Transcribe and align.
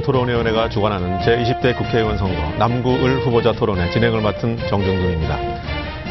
선거방송 0.00 0.02
토론위원회가 0.02 0.68
주관하는 0.68 1.18
제20대 1.20 1.76
국회의원 1.76 2.18
선거 2.18 2.34
남구을 2.58 3.24
후보자 3.24 3.52
토론회 3.52 3.90
진행을 3.90 4.20
맡은 4.20 4.56
정준동입니다. 4.68 5.38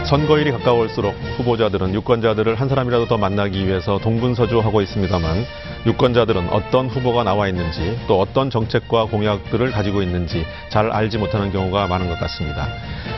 선거일이 0.06 0.52
가까울수록 0.52 1.14
후보자들은 1.38 1.94
유권자들을 1.94 2.56
한 2.56 2.70
사람이라도 2.70 3.08
더 3.08 3.18
만나기 3.18 3.68
위해서 3.68 4.00
동분서주하고 4.00 4.82
있습니다만 4.82 5.46
유권자들은 5.86 6.50
어떤 6.50 6.88
후보가 6.88 7.24
나와 7.24 7.48
있는지 7.48 8.00
또 8.08 8.20
어떤 8.20 8.50
정책과 8.50 9.06
공약들을 9.06 9.72
가지고 9.72 10.02
있는지 10.02 10.46
잘 10.70 10.92
알지 10.92 11.18
못하는 11.18 11.52
경우가 11.52 11.88
많은 11.88 12.08
것 12.08 12.20
같습니다. 12.20 12.68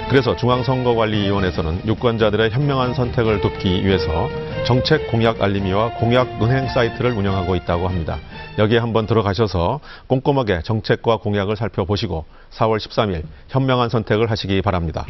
그래서 0.09 0.35
중앙선거관리위원회에서는 0.35 1.84
유권자들의 1.85 2.49
현명한 2.51 2.93
선택을 2.93 3.41
돕기 3.41 3.85
위해서 3.85 4.29
정책 4.65 5.07
공약 5.07 5.41
알림이와 5.41 5.91
공약 5.91 6.41
은행 6.41 6.67
사이트를 6.67 7.12
운영하고 7.12 7.55
있다고 7.55 7.88
합니다. 7.88 8.17
여기에 8.57 8.80
한번 8.80 9.07
들어가셔서 9.07 9.80
꼼꼼하게 10.07 10.62
정책과 10.63 11.18
공약을 11.18 11.55
살펴보시고 11.55 12.26
4월 12.52 12.77
13일 12.77 13.24
현명한 13.49 13.90
선택을 13.90 14.30
하시기 14.30 14.62
바랍니다. 14.62 15.05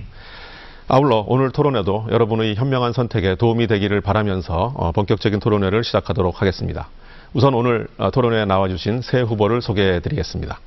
아울러 0.88 1.24
오늘 1.28 1.52
토론회도 1.52 2.08
여러분의 2.12 2.56
현명한 2.56 2.94
선택에 2.94 3.36
도움이 3.36 3.68
되기를 3.68 4.02
바라면서 4.02 4.74
어, 4.76 4.92
본격적인 4.92 5.40
토론회를 5.40 5.84
시작하도록 5.84 6.42
하겠습니다. 6.42 6.90
우선 7.34 7.54
오늘 7.54 7.88
어, 7.98 8.12
토론회에 8.12 8.46
나와주신 8.46 9.02
새 9.02 9.22
후보를 9.22 9.62
소개해 9.62 10.02
드리겠습니다. 10.02 10.60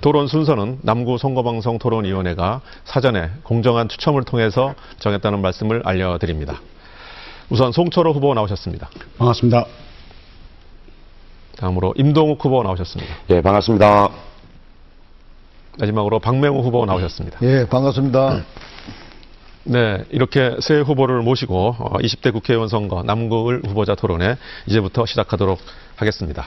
토론 0.00 0.28
순서는 0.28 0.78
남구 0.82 1.18
선거방송 1.18 1.78
토론위원회가 1.78 2.60
사전에 2.84 3.30
공정한 3.42 3.88
추첨을 3.88 4.22
통해서 4.22 4.74
정했다는 5.00 5.42
말씀을 5.42 5.82
알려드립니다. 5.84 6.60
우선 7.50 7.72
송철호 7.72 8.12
후보 8.12 8.34
나오셨습니다. 8.34 8.88
반갑습니다. 9.18 9.66
다음으로 11.56 11.94
임동욱 11.96 12.44
후보 12.44 12.62
나오셨습니다. 12.62 13.14
예, 13.30 13.40
반갑습니다. 13.40 14.10
마지막으로 15.78 16.18
박명우 16.20 16.62
후보 16.62 16.84
나오셨습니다. 16.86 17.38
예, 17.42 17.66
반갑습니다. 17.68 18.42
네, 19.64 20.04
이렇게 20.10 20.56
새 20.60 20.80
후보를 20.80 21.22
모시고 21.22 21.76
20대 22.00 22.32
국회의원 22.32 22.68
선거 22.68 23.02
남구을 23.02 23.62
후보자 23.66 23.94
토론회 23.94 24.36
이제부터 24.66 25.06
시작하도록 25.06 25.58
하겠습니다. 25.96 26.46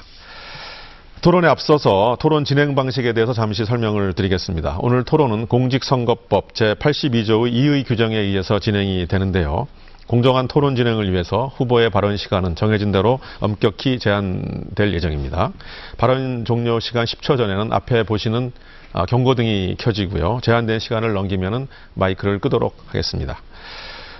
토론에 1.21 1.47
앞서서 1.47 2.15
토론 2.19 2.45
진행 2.45 2.75
방식에 2.75 3.13
대해서 3.13 3.33
잠시 3.33 3.65
설명을 3.65 4.13
드리겠습니다. 4.13 4.77
오늘 4.81 5.03
토론은 5.03 5.47
공직선거법 5.47 6.53
제82조의 6.53 7.53
2의 7.53 7.87
규정에 7.87 8.15
의해서 8.15 8.59
진행이 8.59 9.07
되는데요. 9.07 9.67
공정한 10.07 10.47
토론 10.47 10.75
진행을 10.75 11.11
위해서 11.11 11.51
후보의 11.55 11.89
발언 11.89 12.17
시간은 12.17 12.55
정해진 12.55 12.91
대로 12.91 13.19
엄격히 13.39 13.99
제한될 13.99 14.93
예정입니다. 14.93 15.51
발언 15.97 16.45
종료 16.45 16.79
시간 16.79 17.05
10초 17.05 17.37
전에는 17.37 17.73
앞에 17.73 18.03
보시는 18.03 18.51
아, 18.93 19.05
경고등이 19.05 19.75
켜지고요. 19.77 20.39
제한된 20.41 20.79
시간을 20.79 21.13
넘기면 21.13 21.67
마이크를 21.93 22.39
끄도록 22.39 22.75
하겠습니다. 22.87 23.37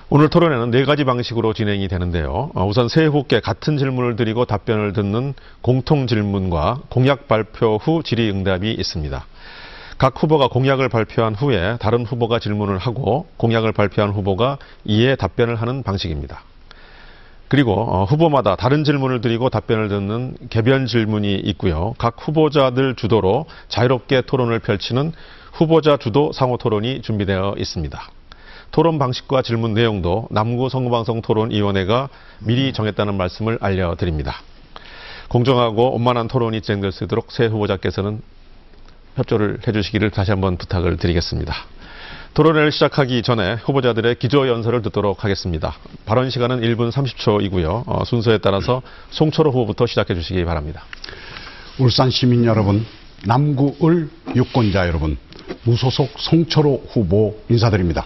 오늘 0.09 0.29
토론회는 0.29 0.71
네 0.71 0.85
가지 0.85 1.03
방식으로 1.03 1.53
진행이 1.53 1.87
되는데요. 1.87 2.51
어, 2.53 2.65
우선 2.65 2.87
세 2.87 3.05
후보께 3.05 3.39
같은 3.39 3.77
질문을 3.77 4.15
드리고 4.15 4.45
답변을 4.45 4.93
듣는 4.93 5.33
공통 5.61 6.07
질문과 6.07 6.81
공약 6.89 7.27
발표 7.27 7.77
후 7.77 8.03
질의응답이 8.03 8.71
있습니다. 8.71 9.25
각 9.97 10.21
후보가 10.21 10.47
공약을 10.49 10.89
발표한 10.89 11.33
후에 11.33 11.77
다른 11.79 12.05
후보가 12.05 12.37
질문을 12.39 12.77
하고 12.77 13.27
공약을 13.37 13.71
발표한 13.71 14.11
후보가 14.11 14.59
이에 14.85 15.15
답변을 15.15 15.55
하는 15.55 15.81
방식입니다. 15.81 16.43
그리고 17.47 17.73
어, 17.73 18.03
후보마다 18.03 18.55
다른 18.55 18.83
질문을 18.83 19.21
드리고 19.21 19.49
답변을 19.49 19.89
듣는 19.89 20.37
개변 20.49 20.85
질문이 20.85 21.35
있고요. 21.35 21.95
각 21.97 22.15
후보자들 22.19 22.95
주도로 22.95 23.45
자유롭게 23.69 24.21
토론을 24.21 24.59
펼치는 24.59 25.13
후보자 25.53 25.97
주도 25.97 26.31
상호 26.31 26.57
토론이 26.57 27.01
준비되어 27.01 27.55
있습니다. 27.57 27.99
토론 28.71 28.99
방식과 28.99 29.41
질문 29.41 29.73
내용도 29.73 30.27
남구 30.29 30.69
선거방송 30.69 31.21
토론위원회가 31.21 32.09
미리 32.39 32.73
정했다는 32.73 33.15
말씀을 33.15 33.57
알려드립니다. 33.61 34.35
공정하고 35.29 35.93
원만한 35.93 36.27
토론이 36.27 36.61
진행될 36.61 36.91
수 36.91 37.05
있도록 37.05 37.31
새 37.31 37.47
후보자께서는 37.47 38.21
협조를 39.17 39.59
해주시기를 39.67 40.11
다시 40.11 40.31
한번 40.31 40.57
부탁을 40.57 40.97
드리겠습니다. 40.97 41.53
토론회를 42.33 42.71
시작하기 42.71 43.23
전에 43.23 43.55
후보자들의 43.55 44.15
기조 44.19 44.47
연설을 44.47 44.83
듣도록 44.83 45.23
하겠습니다. 45.23 45.75
발언 46.05 46.29
시간은 46.29 46.61
1분 46.61 46.91
30초이고요. 46.91 47.83
어, 47.87 48.03
순서에 48.05 48.37
따라서 48.37 48.83
송철호 49.09 49.49
후보부터 49.49 49.87
시작해 49.87 50.13
주시기 50.13 50.45
바랍니다. 50.45 50.83
울산 51.79 52.11
시민 52.11 52.45
여러분, 52.45 52.85
남구을 53.25 54.09
유권자 54.35 54.87
여러분, 54.87 55.17
무소속 55.63 56.11
송철호 56.17 56.89
후보 56.91 57.41
인사드립니다. 57.49 58.05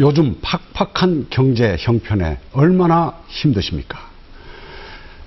요즘 0.00 0.40
팍팍한 0.42 1.28
경제 1.30 1.76
형편에 1.78 2.38
얼마나 2.52 3.22
힘드십니까? 3.28 4.13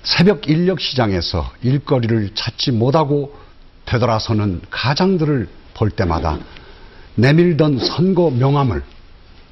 새벽 0.08 0.48
인력 0.48 0.80
시장에서 0.80 1.52
일거리를 1.62 2.30
찾지 2.34 2.72
못하고 2.72 3.36
되돌아서는 3.84 4.62
가장들을 4.70 5.48
볼 5.74 5.90
때마다 5.90 6.38
내밀던 7.16 7.78
선거 7.78 8.30
명함을 8.30 8.82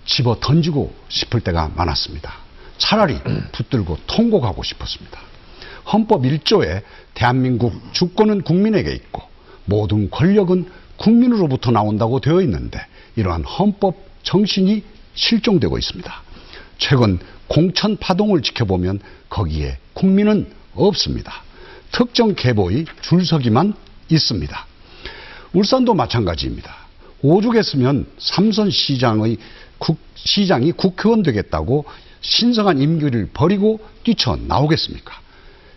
집어 0.06 0.39
던지고 0.41 0.95
싶을 1.11 1.43
때가 1.43 1.72
많았습니다. 1.77 2.33
차라리 2.78 3.19
붙들고 3.53 3.99
통곡하고 4.06 4.62
싶었습니다. 4.62 5.21
헌법 5.93 6.22
1조에 6.22 6.83
대한민국 7.12 7.78
주권은 7.93 8.41
국민에게 8.41 8.93
있고 8.93 9.25
모든 9.66 10.09
권력은 10.09 10.71
국민으로부터 10.97 11.71
나온다고 11.71 12.19
되어 12.21 12.41
있는데 12.41 12.81
이러한 13.16 13.45
헌법 13.45 13.97
정신이 14.22 14.83
실종되고 15.16 15.77
있습니다. 15.77 16.22
최근 16.78 17.19
공천 17.47 17.99
파동을 17.99 18.41
지켜보면 18.41 19.00
거기에 19.28 19.77
국민은 19.97 20.47
없습니다. 20.75 21.43
특정 21.91 22.34
계보의 22.34 22.84
줄서기만 23.01 23.73
있습니다. 24.11 24.67
울산도 25.55 25.95
마찬가지입니다. 25.95 26.75
오죽했으면 27.23 28.07
삼선 28.19 28.71
시장의 28.71 29.39
국, 29.79 29.99
시장이 30.15 30.73
국회의원 30.73 31.23
되겠다고 31.23 31.87
신성한 32.21 32.81
임기를 32.81 33.31
버리고 33.33 33.81
뛰쳐 34.05 34.37
나오겠습니까? 34.37 35.15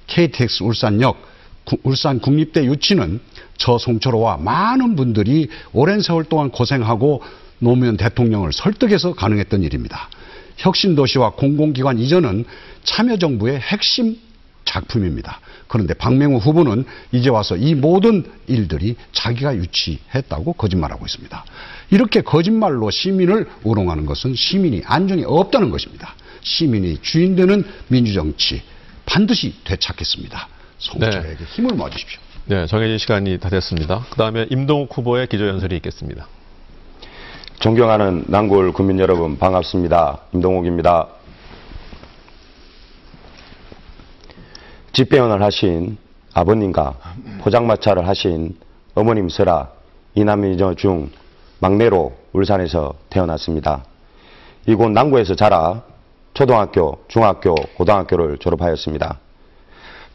KTX 0.07 0.63
울산역, 0.63 1.18
구, 1.63 1.78
울산 1.84 2.19
국립대 2.19 2.66
유치는 2.66 3.22
저 3.57 3.78
송철호와 3.78 4.38
많은 4.38 4.98
분들이 4.98 5.48
오랜 5.72 6.01
세월 6.01 6.25
동안 6.25 6.50
고생하고 6.50 7.24
노무현 7.60 7.95
대통령을 7.95 8.51
설득해서 8.51 9.13
가능했던 9.13 9.63
일입니다. 9.63 10.10
혁신도시와 10.59 11.31
공공기관 11.31 12.00
이전은 12.00 12.45
참여정부의 12.83 13.59
핵심 13.59 14.17
작품입니다. 14.65 15.39
그런데 15.67 15.94
박명우 15.94 16.38
후보는 16.38 16.85
이제 17.11 17.29
와서 17.29 17.56
이 17.56 17.75
모든 17.75 18.23
일들이 18.47 18.95
자기가 19.11 19.56
유치했다고 19.56 20.53
거짓말하고 20.53 21.06
있습니다. 21.06 21.45
이렇게 21.91 22.21
거짓말로 22.21 22.91
시민을 22.91 23.47
우롱하는 23.63 24.06
것은 24.06 24.35
시민이 24.35 24.83
안정이 24.85 25.23
없다는 25.25 25.69
것입니다. 25.69 26.13
시민이 26.41 27.00
주인되는 27.01 27.63
민주정치 27.88 28.62
반드시 29.05 29.55
되찾겠습니다. 29.63 30.47
송철에게 30.77 31.38
네. 31.38 31.44
힘을 31.55 31.75
모아주십시오. 31.75 32.19
네, 32.45 32.65
정해진 32.65 32.97
시간이 32.97 33.38
다 33.39 33.50
됐습니다. 33.50 34.05
그 34.09 34.17
다음에 34.17 34.47
임동욱 34.50 34.95
후보의 34.95 35.27
기조연설이 35.27 35.75
있겠습니다. 35.77 36.27
존경하는 37.59 38.23
난골 38.29 38.71
국민 38.71 39.00
여러분 39.00 39.38
반갑습니다. 39.38 40.19
임동욱입니다. 40.31 41.07
집배원을 44.94 45.41
하신 45.44 45.97
아버님과 46.33 46.95
포장마차를 47.41 48.07
하신 48.07 48.56
어머님 48.95 49.27
설아 49.27 49.71
이남이저 50.15 50.75
중 50.75 51.09
막내로 51.59 52.13
울산에서 52.31 52.94
태어났습니다. 53.09 53.83
이곳 54.65 54.89
남구에서 54.91 55.35
자라 55.35 55.81
초등학교, 56.33 57.03
중학교, 57.09 57.55
고등학교를 57.75 58.38
졸업하였습니다. 58.38 59.19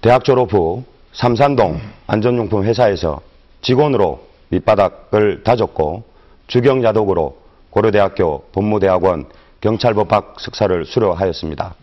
대학 0.00 0.24
졸업 0.24 0.50
후 0.54 0.82
삼산동 1.12 1.78
안전용품 2.06 2.64
회사에서 2.64 3.20
직원으로 3.60 4.26
밑바닥을 4.48 5.42
다졌고 5.42 6.13
주경야독으로 6.46 7.38
고려대학교 7.70 8.44
법무대학원 8.52 9.26
경찰법학 9.60 10.36
석사를 10.40 10.84
수료하였습니다. 10.84 11.74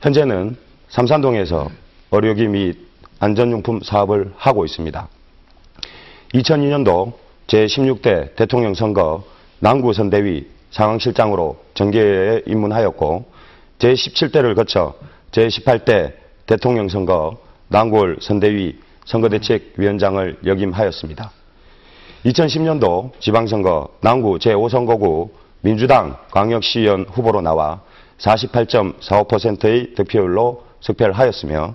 현재는 0.00 0.56
삼산동에서 0.88 1.70
의료기 2.12 2.48
및 2.48 2.78
안전용품 3.18 3.80
사업을 3.82 4.32
하고 4.36 4.64
있습니다. 4.64 5.08
2002년도 6.34 7.12
제16대 7.46 8.36
대통령 8.36 8.74
선거 8.74 9.24
남구선대위 9.60 10.46
상황실장으로 10.70 11.58
정계에 11.74 12.42
입문하였고 12.46 13.24
제17대를 13.78 14.54
거쳐 14.54 14.94
제18대 15.32 16.12
대통령 16.46 16.88
선거 16.88 17.38
남구을 17.68 18.18
선대위 18.20 18.78
선거대책위원장을 19.06 20.38
역임하였습니다. 20.44 21.30
2010년도 22.26 23.12
지방선거 23.20 23.88
남구 24.00 24.38
제5선거구 24.38 25.30
민주당 25.60 26.16
광역시의원 26.32 27.06
후보로 27.10 27.40
나와 27.40 27.80
48.45%의 28.18 29.94
득표율로 29.94 30.64
석패를 30.80 31.12
하였으며 31.12 31.74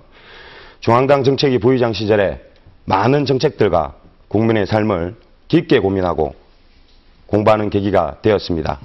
중앙당 0.80 1.24
정책위 1.24 1.58
부의장 1.58 1.92
시절에 1.92 2.40
많은 2.84 3.24
정책들과 3.24 3.94
국민의 4.28 4.66
삶을 4.66 5.16
깊게 5.48 5.78
고민하고 5.78 6.34
공부하는 7.26 7.70
계기가 7.70 8.16
되었습니다. 8.22 8.80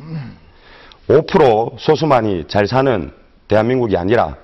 5% 1.10 1.80
소수만이 1.80 2.46
잘 2.48 2.68
사는 2.68 3.12
대한민국이 3.48 3.98
아니라 3.98 4.38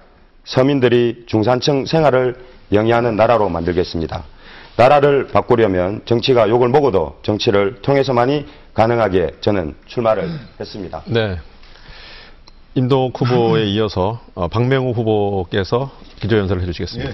서민들이 0.46 1.24
중산층 1.28 1.86
생활을 1.86 2.36
영위하는 2.72 3.16
나라로 3.16 3.50
만들겠습니다. 3.50 4.33
나라를 4.76 5.28
바꾸려면 5.28 6.02
정치가 6.06 6.50
욕을 6.50 6.70
먹어도 6.70 7.18
정치를 7.24 7.82
통해서만이 7.82 8.46
가능하게 8.74 9.32
저는 9.42 9.76
출마를 9.86 10.30
했습니다. 10.60 11.04
네. 11.06 11.38
임동욱 12.76 13.22
후보에 13.22 13.66
이어서 13.66 14.20
어, 14.34 14.48
박맹우 14.48 14.92
후보께서 14.94 15.92
기조연설을 16.22 16.64
해주시겠습니다. 16.64 17.12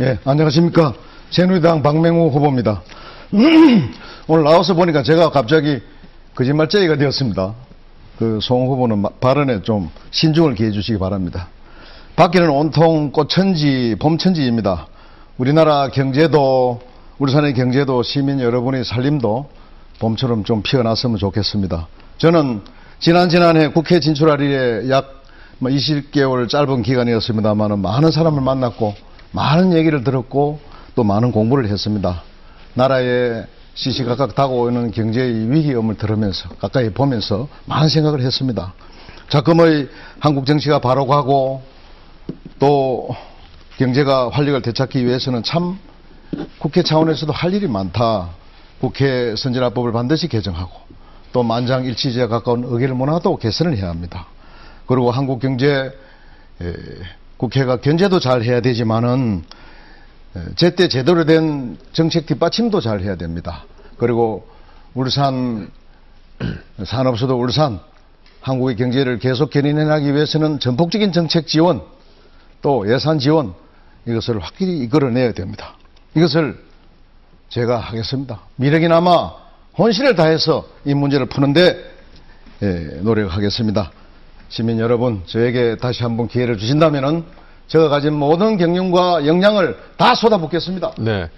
예, 0.00 0.18
안녕하십니까. 0.24 0.94
새누리당 1.30 1.82
박맹우 1.82 2.30
후보입니다. 2.30 2.82
오늘 4.26 4.42
나와서 4.44 4.74
보니까 4.74 5.04
제가 5.04 5.30
갑자기 5.30 5.80
거짓말쟁이가 6.34 6.96
되었습니다. 6.96 7.54
그 8.18 8.38
송 8.42 8.66
후보는 8.68 8.98
마- 8.98 9.08
발언에 9.20 9.62
좀 9.62 9.90
신중을 10.10 10.54
기해 10.56 10.72
주시기 10.72 10.98
바랍니다. 10.98 11.48
밖에는 12.16 12.50
온통 12.50 13.12
꽃천지, 13.12 13.94
봄천지입니다. 14.00 14.88
우리나라 15.40 15.88
경제도, 15.88 16.80
울산의 17.18 17.54
경제도 17.54 18.02
시민 18.02 18.40
여러분의 18.40 18.84
살림도 18.84 19.48
봄처럼 19.98 20.44
좀 20.44 20.60
피어났으면 20.60 21.16
좋겠습니다. 21.16 21.88
저는 22.18 22.60
지난 22.98 23.30
지난해 23.30 23.68
국회 23.68 24.00
진출할 24.00 24.42
일에 24.42 24.90
약 24.90 25.22
20개월 25.62 26.46
짧은 26.46 26.82
기간이었습니다만 26.82 27.80
많은 27.80 28.10
사람을 28.10 28.42
만났고 28.42 28.94
많은 29.32 29.72
얘기를 29.72 30.04
들었고 30.04 30.60
또 30.94 31.04
많은 31.04 31.32
공부를 31.32 31.70
했습니다. 31.70 32.22
나라에 32.74 33.44
시시각각 33.72 34.34
다가오는 34.34 34.90
경제의 34.90 35.50
위기음을 35.52 35.94
들으면서 35.94 36.50
가까이 36.60 36.90
보면서 36.90 37.48
많은 37.64 37.88
생각을 37.88 38.20
했습니다. 38.20 38.74
자금의 39.30 39.88
한국 40.18 40.44
정치가 40.44 40.80
바로 40.80 41.06
가고 41.06 41.62
또 42.58 43.16
경제가 43.80 44.28
활력을 44.28 44.60
되찾기 44.60 45.06
위해서는 45.06 45.42
참 45.42 45.78
국회 46.58 46.82
차원에서도 46.82 47.32
할 47.32 47.54
일이 47.54 47.66
많다. 47.66 48.28
국회 48.78 49.34
선진화법을 49.34 49.92
반드시 49.92 50.28
개정하고 50.28 50.70
또 51.32 51.42
만장일치제에 51.42 52.26
가까운 52.26 52.62
의결 52.66 52.92
문화도 52.92 53.38
개선을 53.38 53.78
해야 53.78 53.88
합니다. 53.88 54.26
그리고 54.86 55.10
한국 55.10 55.40
경제 55.40 55.90
에, 56.60 56.74
국회가 57.38 57.76
견제도 57.76 58.20
잘 58.20 58.42
해야 58.42 58.60
되지만은 58.60 59.44
에, 60.36 60.40
제때 60.56 60.88
제대로 60.88 61.24
된 61.24 61.78
정책 61.94 62.26
뒷받침도 62.26 62.82
잘 62.82 63.00
해야 63.00 63.16
됩니다. 63.16 63.64
그리고 63.96 64.46
울산 64.92 65.70
산업수도 66.84 67.40
울산 67.40 67.80
한국의 68.42 68.76
경제를 68.76 69.18
계속 69.18 69.48
견인해나가기 69.48 70.12
위해서는 70.12 70.60
전폭적인 70.60 71.12
정책 71.12 71.46
지원 71.46 71.80
또 72.60 72.92
예산 72.92 73.18
지원 73.18 73.54
이것을 74.06 74.40
확실히 74.40 74.78
이끌어내야 74.78 75.32
됩니다. 75.32 75.74
이것을 76.14 76.58
제가 77.48 77.78
하겠습니다. 77.78 78.40
미력이나마 78.56 79.32
혼신을 79.76 80.14
다해서 80.14 80.66
이 80.84 80.94
문제를 80.94 81.26
푸는데 81.26 81.90
예, 82.62 82.66
노력하겠습니다. 83.02 83.90
시민 84.48 84.78
여러분, 84.80 85.22
저에게 85.26 85.76
다시 85.76 86.02
한번 86.02 86.28
기회를 86.28 86.58
주신다면은 86.58 87.24
제가 87.68 87.88
가진 87.88 88.12
모든 88.12 88.58
경륜과 88.58 89.26
역량을 89.26 89.78
다 89.96 90.14
쏟아붓겠습니다. 90.14 90.92
네. 90.98 91.30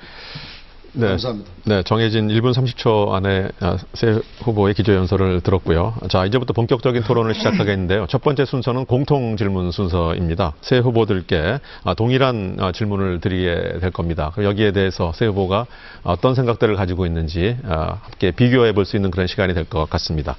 네. 0.95 1.09
감사합니다. 1.09 1.51
네, 1.65 1.83
정해진 1.85 2.29
1분 2.29 2.53
30초 2.53 3.13
안에 3.13 3.49
아, 3.61 3.79
새 3.95 4.21
후보의 4.41 4.75
기조연설을 4.75 5.41
들었고요. 5.41 5.95
자, 6.11 6.27
이제부터 6.27 6.53
본격적인 6.53 7.03
토론을 7.05 7.35
시작하겠는데요. 7.35 8.07
첫 8.11 8.21
번째 8.21 8.45
순서는 8.45 8.85
공통 8.85 9.37
질문 9.39 9.71
순서입니다. 9.71 10.53
새 10.61 10.79
후보들께 10.79 11.61
아, 11.85 11.95
동일한 11.95 12.57
아, 12.61 12.73
질문을 12.73 13.21
드리게 13.21 13.79
될 13.81 13.91
겁니다. 13.91 14.33
여기에 14.37 14.73
대해서 14.73 15.13
새 15.15 15.25
후보가 15.27 15.67
어떤 16.03 16.35
생각들을 16.35 16.77
가지고 16.77 17.07
있는지 17.07 17.57
아, 17.65 17.99
함께 18.03 18.31
비교해 18.31 18.73
볼 18.73 18.85
수 18.85 18.97
있는 18.97 19.11
그런 19.11 19.27
시간이 19.27 19.55
될 19.55 19.65
것 19.65 19.89
같습니다. 19.91 20.37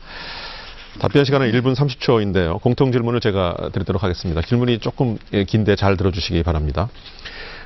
답변 0.99 1.25
시간은 1.25 1.51
1분 1.53 1.75
30초인데요. 1.75 2.61
공통 2.61 2.91
질문을 2.91 3.19
제가 3.21 3.69
드리도록 3.73 4.03
하겠습니다. 4.03 4.41
질문이 4.43 4.77
조금 4.77 5.17
예, 5.33 5.43
긴데 5.43 5.75
잘 5.75 5.97
들어주시기 5.97 6.43
바랍니다. 6.43 6.89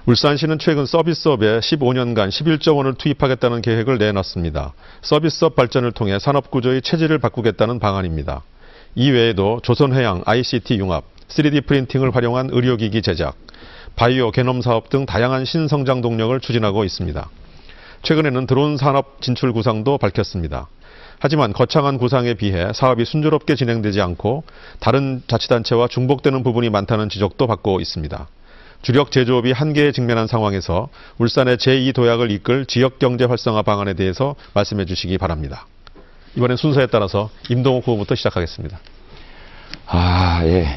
울산시는 0.07 0.57
최근 0.57 0.85
서비스업에 0.85 1.59
15년간 1.59 2.29
11조 2.29 2.77
원을 2.77 2.93
투입하겠다는 2.93 3.61
계획을 3.61 3.97
내놨습니다. 3.97 4.73
서비스업 5.01 5.57
발전을 5.57 5.91
통해 5.91 6.17
산업구조의 6.17 6.81
체질을 6.81 7.17
바꾸겠다는 7.17 7.79
방안입니다. 7.79 8.41
이외에도 8.95 9.59
조선해양 9.63 10.23
ICT 10.25 10.77
융합, 10.77 11.03
3D 11.27 11.65
프린팅을 11.65 12.15
활용한 12.15 12.51
의료기기 12.53 13.01
제작, 13.01 13.35
바이오 13.97 14.31
게놈 14.31 14.61
사업 14.61 14.89
등 14.89 15.05
다양한 15.05 15.43
신성장 15.43 15.99
동력을 15.99 16.39
추진하고 16.39 16.85
있습니다. 16.85 17.29
최근에는 18.03 18.47
드론 18.47 18.77
산업 18.77 19.21
진출 19.21 19.51
구상도 19.51 19.97
밝혔습니다. 19.97 20.69
하지만 21.19 21.51
거창한 21.51 21.97
구상에 21.97 22.33
비해 22.33 22.71
사업이 22.73 23.03
순조롭게 23.03 23.55
진행되지 23.55 23.99
않고 23.99 24.45
다른 24.79 25.21
자치단체와 25.27 25.89
중복되는 25.89 26.43
부분이 26.43 26.69
많다는 26.69 27.09
지적도 27.09 27.45
받고 27.45 27.81
있습니다. 27.81 28.29
주력 28.81 29.11
제조업이 29.11 29.51
한계에 29.51 29.91
직면한 29.91 30.27
상황에서 30.27 30.89
울산의 31.17 31.57
제2도약을 31.57 32.31
이끌 32.31 32.65
지역경제 32.65 33.25
활성화 33.25 33.63
방안에 33.63 33.93
대해서 33.93 34.35
말씀해 34.53 34.85
주시기 34.85 35.17
바랍니다. 35.17 35.65
이번엔 36.35 36.57
순서에 36.57 36.87
따라서 36.87 37.29
임동욱 37.49 37.87
후보부터 37.87 38.15
시작하겠습니다. 38.15 38.79
아, 39.87 40.41
예. 40.45 40.67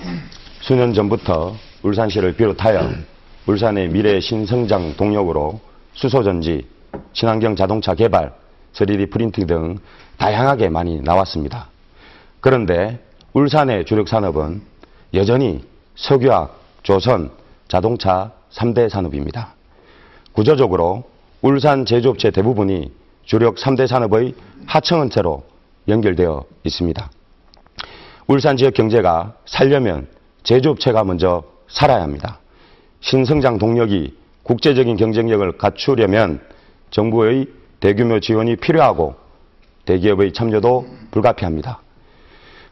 수년 0.60 0.94
전부터 0.94 1.56
울산시를 1.82 2.34
비롯하여 2.34 2.90
울산의 3.46 3.88
미래 3.88 4.20
신성장 4.20 4.96
동력으로 4.96 5.60
수소전지, 5.94 6.66
친환경 7.12 7.56
자동차 7.56 7.94
개발, 7.94 8.32
3D 8.72 9.10
프린팅 9.10 9.46
등 9.46 9.78
다양하게 10.16 10.68
많이 10.68 11.00
나왔습니다. 11.00 11.68
그런데 12.40 12.98
울산의 13.32 13.84
주력 13.84 14.08
산업은 14.08 14.62
여전히 15.14 15.64
석유화학, 15.96 16.58
조선, 16.82 17.30
자동차 17.70 18.32
3대 18.50 18.88
산업입니다. 18.88 19.54
구조적으로 20.32 21.04
울산 21.40 21.86
제조업체 21.86 22.32
대부분이 22.32 22.90
주력 23.24 23.54
3대 23.54 23.86
산업의 23.86 24.34
하청은 24.66 25.10
채로 25.10 25.44
연결되어 25.86 26.44
있습니다. 26.64 27.10
울산 28.26 28.56
지역 28.56 28.74
경제가 28.74 29.34
살려면 29.46 30.08
제조업체가 30.42 31.04
먼저 31.04 31.44
살아야 31.68 32.02
합니다. 32.02 32.40
신성장 33.02 33.58
동력이 33.58 34.16
국제적인 34.42 34.96
경쟁력을 34.96 35.52
갖추려면 35.52 36.40
정부의 36.90 37.46
대규모 37.78 38.18
지원이 38.18 38.56
필요하고 38.56 39.14
대기업의 39.84 40.32
참여도 40.32 40.88
불가피합니다. 41.12 41.80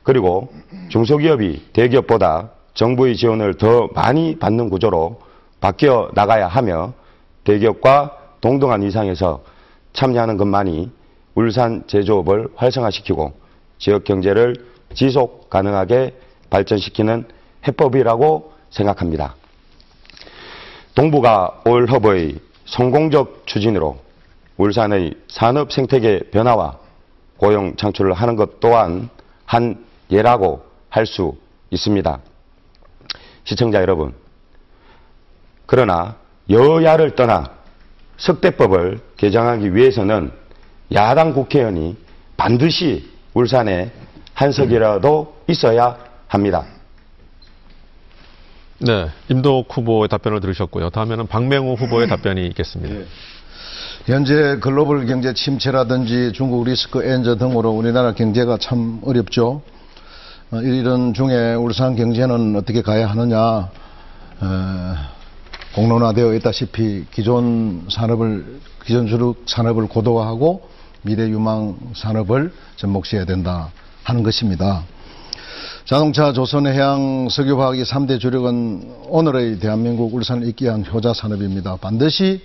그리고 0.02 0.52
중소기업이 0.88 1.68
대기업보다 1.72 2.50
정부의 2.78 3.16
지원을 3.16 3.54
더 3.54 3.88
많이 3.92 4.38
받는 4.38 4.70
구조로 4.70 5.20
바뀌어 5.60 6.10
나가야 6.14 6.46
하며 6.46 6.92
대기업과 7.42 8.16
동등한 8.40 8.84
이상에서 8.84 9.42
참여하는 9.94 10.36
것만이 10.36 10.88
울산 11.34 11.82
제조업을 11.88 12.50
활성화시키고 12.54 13.32
지역 13.78 14.04
경제를 14.04 14.54
지속 14.94 15.50
가능하게 15.50 16.14
발전시키는 16.50 17.26
해법이라고 17.66 18.52
생각합니다. 18.70 19.34
동북아 20.94 21.62
올허브의 21.66 22.38
성공적 22.64 23.42
추진으로 23.46 23.98
울산의 24.56 25.14
산업 25.26 25.72
생태계 25.72 26.30
변화와 26.30 26.78
고용 27.38 27.74
창출을 27.74 28.12
하는 28.12 28.36
것 28.36 28.60
또한 28.60 29.10
한 29.46 29.84
예라고 30.12 30.62
할 30.90 31.06
수 31.06 31.36
있습니다. 31.70 32.27
시청자 33.48 33.80
여러분, 33.80 34.12
그러나 35.64 36.16
여야를 36.50 37.14
떠나 37.14 37.50
석대법을 38.18 39.00
개정하기 39.16 39.74
위해서는 39.74 40.30
야당 40.92 41.32
국회의원이 41.32 41.96
반드시 42.36 43.10
울산에 43.32 43.90
한 44.34 44.52
석이라도 44.52 45.34
있어야 45.46 45.96
합니다. 46.26 46.66
네, 48.80 49.08
임도욱 49.30 49.74
후보의 49.74 50.08
답변을 50.08 50.40
들으셨고요. 50.40 50.90
다음에는 50.90 51.26
박맹호 51.26 51.72
후보의 51.72 52.06
답변이 52.06 52.46
있겠습니다. 52.48 53.06
현재 54.04 54.58
글로벌 54.60 55.06
경제 55.06 55.32
침체라든지 55.32 56.32
중국 56.34 56.64
리스크 56.64 57.02
엔저 57.02 57.36
등으로 57.36 57.70
우리나라 57.70 58.12
경제가 58.12 58.58
참 58.58 59.00
어렵죠. 59.04 59.62
어, 60.50 60.62
이런 60.62 61.12
중에 61.12 61.54
울산 61.56 61.94
경제는 61.94 62.56
어떻게 62.56 62.80
가야 62.80 63.10
하느냐. 63.10 63.68
어, 64.40 64.94
공론화되어 65.74 66.32
있다시피 66.36 67.04
기존 67.12 67.84
산업을 67.90 68.60
기존 68.86 69.06
주력 69.06 69.42
산업을 69.44 69.88
고도화하고 69.88 70.66
미래 71.02 71.28
유망 71.28 71.76
산업을 71.94 72.50
접목시해야 72.76 73.26
된다 73.26 73.70
하는 74.04 74.22
것입니다. 74.22 74.84
자동차, 75.84 76.32
조선해양, 76.32 77.28
석유화학이 77.30 77.82
3대 77.82 78.18
주력은 78.18 78.90
오늘의 79.08 79.58
대한민국 79.58 80.14
울산을 80.14 80.48
잇게 80.48 80.70
한 80.70 80.82
효자 80.82 81.12
산업입니다. 81.12 81.76
반드시 81.76 82.42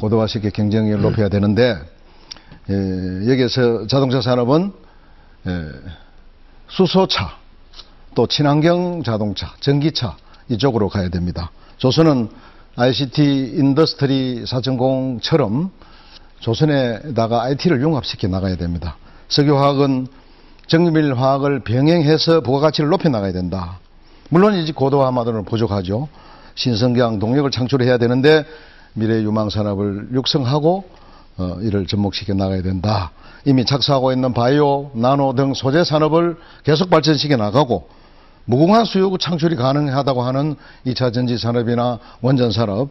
고도화시켜 0.00 0.50
경쟁력을 0.50 1.02
높여야 1.02 1.28
되는데 1.28 1.78
에, 2.68 3.30
여기에서 3.30 3.86
자동차 3.86 4.20
산업은 4.20 4.72
에, 5.46 5.68
수소차, 6.68 7.43
또 8.14 8.26
친환경 8.26 9.02
자동차, 9.02 9.52
전기차 9.60 10.16
이쪽으로 10.48 10.88
가야 10.88 11.08
됩니다. 11.08 11.50
조선은 11.78 12.28
ICT 12.76 13.54
Industry 13.56 14.44
4.0처럼 14.44 15.70
조선에다가 16.40 17.42
IT를 17.42 17.80
융합시켜 17.80 18.28
나가야 18.28 18.56
됩니다. 18.56 18.96
석유화학은 19.28 20.06
정밀 20.66 21.14
화학을 21.14 21.60
병행해서 21.60 22.40
부가가치를 22.40 22.90
높여 22.90 23.08
나가야 23.08 23.32
된다. 23.32 23.78
물론 24.30 24.54
이제 24.54 24.72
고도화만으로는 24.72 25.44
부족하죠. 25.44 26.08
신성장 26.54 27.18
동력을 27.18 27.50
창출해야 27.50 27.98
되는데 27.98 28.44
미래 28.94 29.22
유망 29.22 29.50
산업을 29.50 30.08
육성하고 30.12 30.84
어, 31.36 31.58
이를 31.62 31.86
접목시켜 31.86 32.34
나가야 32.34 32.62
된다. 32.62 33.10
이미 33.44 33.64
착수하고 33.64 34.12
있는 34.12 34.32
바이오, 34.32 34.92
나노 34.94 35.34
등 35.34 35.52
소재 35.52 35.84
산업을 35.84 36.36
계속 36.62 36.90
발전시켜 36.90 37.36
나가고 37.36 37.88
무궁한 38.46 38.84
수요 38.84 39.16
창출이 39.16 39.56
가능하다고 39.56 40.22
하는 40.22 40.56
2차 40.86 41.12
전지 41.12 41.38
산업이나 41.38 41.98
원전 42.20 42.52
산업 42.52 42.90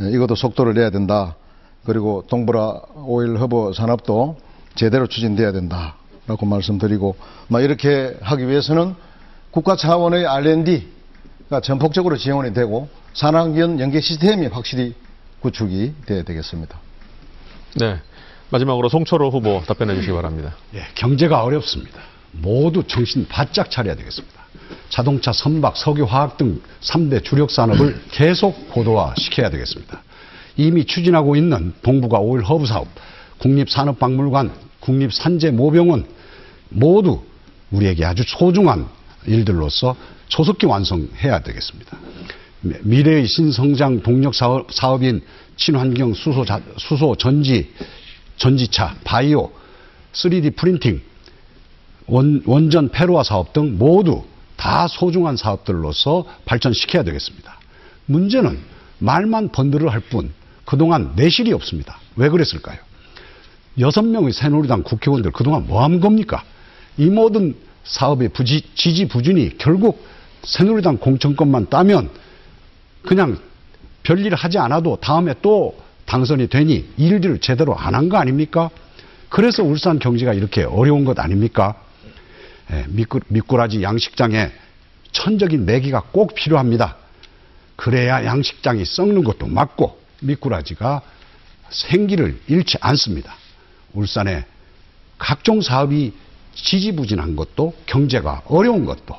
예, 0.00 0.10
이것도 0.10 0.34
속도를 0.34 0.74
내야 0.74 0.90
된다. 0.90 1.36
그리고 1.84 2.24
동북아 2.28 2.80
오일 3.06 3.38
허브 3.38 3.72
산업도 3.74 4.38
제대로 4.74 5.06
추진돼야 5.06 5.52
된다라고 5.52 6.46
말씀드리고 6.46 7.16
막 7.48 7.62
이렇게 7.62 8.16
하기 8.20 8.48
위해서는 8.48 8.94
국가 9.50 9.76
차원의 9.76 10.26
R&D가 10.26 11.60
전폭적으로 11.62 12.16
지원이 12.16 12.52
되고 12.52 12.88
산학연 13.14 13.80
연계 13.80 14.00
시스템이 14.00 14.48
확실히 14.48 14.94
구축이 15.40 15.94
돼야 16.06 16.22
되겠습니다. 16.22 16.78
네. 17.76 17.98
마지막으로 18.50 18.88
송철호 18.88 19.30
후보 19.30 19.62
답변해 19.66 19.94
주시기 19.94 20.12
바랍니다. 20.12 20.54
예, 20.74 20.82
경제가 20.94 21.42
어렵습니다. 21.42 22.00
모두 22.32 22.82
정신 22.84 23.26
바짝 23.28 23.70
차려야 23.70 23.94
되겠습니다. 23.96 24.39
자동차, 24.88 25.32
선박, 25.32 25.76
석유, 25.76 26.04
화학 26.04 26.36
등 26.36 26.60
3대 26.82 27.24
주력 27.24 27.50
산업을 27.50 28.00
계속 28.10 28.70
고도화 28.70 29.14
시켜야 29.18 29.50
되겠습니다. 29.50 30.02
이미 30.56 30.84
추진하고 30.84 31.36
있는 31.36 31.72
동북아 31.82 32.18
오일 32.18 32.44
허브 32.44 32.66
사업, 32.66 32.88
국립산업박물관, 33.38 34.50
국립산재모병원 34.80 36.06
모두 36.70 37.22
우리에게 37.70 38.04
아주 38.04 38.24
소중한 38.26 38.86
일들로서 39.26 39.96
조속히 40.28 40.66
완성해야 40.66 41.40
되겠습니다. 41.40 41.96
미래의 42.82 43.26
신성장 43.26 44.02
동력 44.02 44.34
사업, 44.34 44.72
사업인 44.72 45.22
친환경 45.56 46.14
수소, 46.14 46.44
자- 46.44 46.60
수소 46.78 47.16
전지, 47.16 47.72
전지차, 48.36 48.96
바이오, 49.04 49.50
3D 50.12 50.56
프린팅, 50.56 51.00
원, 52.06 52.42
원전 52.44 52.88
폐로화 52.88 53.22
사업 53.22 53.52
등 53.52 53.78
모두 53.78 54.24
다 54.60 54.86
소중한 54.88 55.36
사업들로서 55.36 56.26
발전시켜야 56.44 57.02
되겠습니다. 57.02 57.56
문제는 58.06 58.58
말만 58.98 59.48
번들을 59.52 59.90
할 59.90 60.00
뿐 60.10 60.30
그동안 60.66 61.12
내실이 61.16 61.52
없습니다. 61.54 61.98
왜 62.16 62.28
그랬을까요? 62.28 62.78
여섯 63.78 64.02
명의 64.02 64.32
새누리당 64.32 64.82
국회의원들 64.82 65.30
그동안 65.32 65.66
뭐 65.66 65.82
한 65.82 66.00
겁니까? 66.00 66.44
이 66.98 67.06
모든 67.06 67.54
사업의 67.84 68.28
부지, 68.28 68.62
지지 68.74 69.08
부진이 69.08 69.56
결국 69.56 70.04
새누리당 70.42 70.98
공천권만 70.98 71.70
따면 71.70 72.10
그냥 73.02 73.38
별일 74.02 74.34
하지 74.34 74.58
않아도 74.58 74.96
다음에 75.00 75.34
또 75.40 75.76
당선이 76.04 76.48
되니 76.48 76.86
일들을 76.98 77.38
제대로 77.40 77.74
안 77.76 77.94
한 77.94 78.08
거 78.10 78.18
아닙니까? 78.18 78.68
그래서 79.30 79.62
울산 79.62 79.98
경제가 79.98 80.34
이렇게 80.34 80.64
어려운 80.64 81.04
것 81.06 81.18
아닙니까? 81.18 81.76
예, 82.72 82.84
미꾸, 82.88 83.20
미꾸라 83.28 83.68
지 83.68 83.82
양식장에 83.82 84.50
천적인 85.12 85.66
내기가 85.66 86.02
꼭 86.12 86.34
필요합니다. 86.34 86.96
그래야 87.76 88.24
양식장이 88.24 88.84
썩는 88.84 89.24
것도 89.24 89.46
맞고 89.46 89.98
미꾸라지가 90.20 91.02
생기를 91.70 92.40
잃지 92.46 92.76
않습니다. 92.80 93.34
울산에 93.92 94.44
각종 95.18 95.60
사업이 95.60 96.12
지지부진한 96.54 97.36
것도 97.36 97.74
경제가 97.86 98.42
어려운 98.46 98.84
것도 98.84 99.16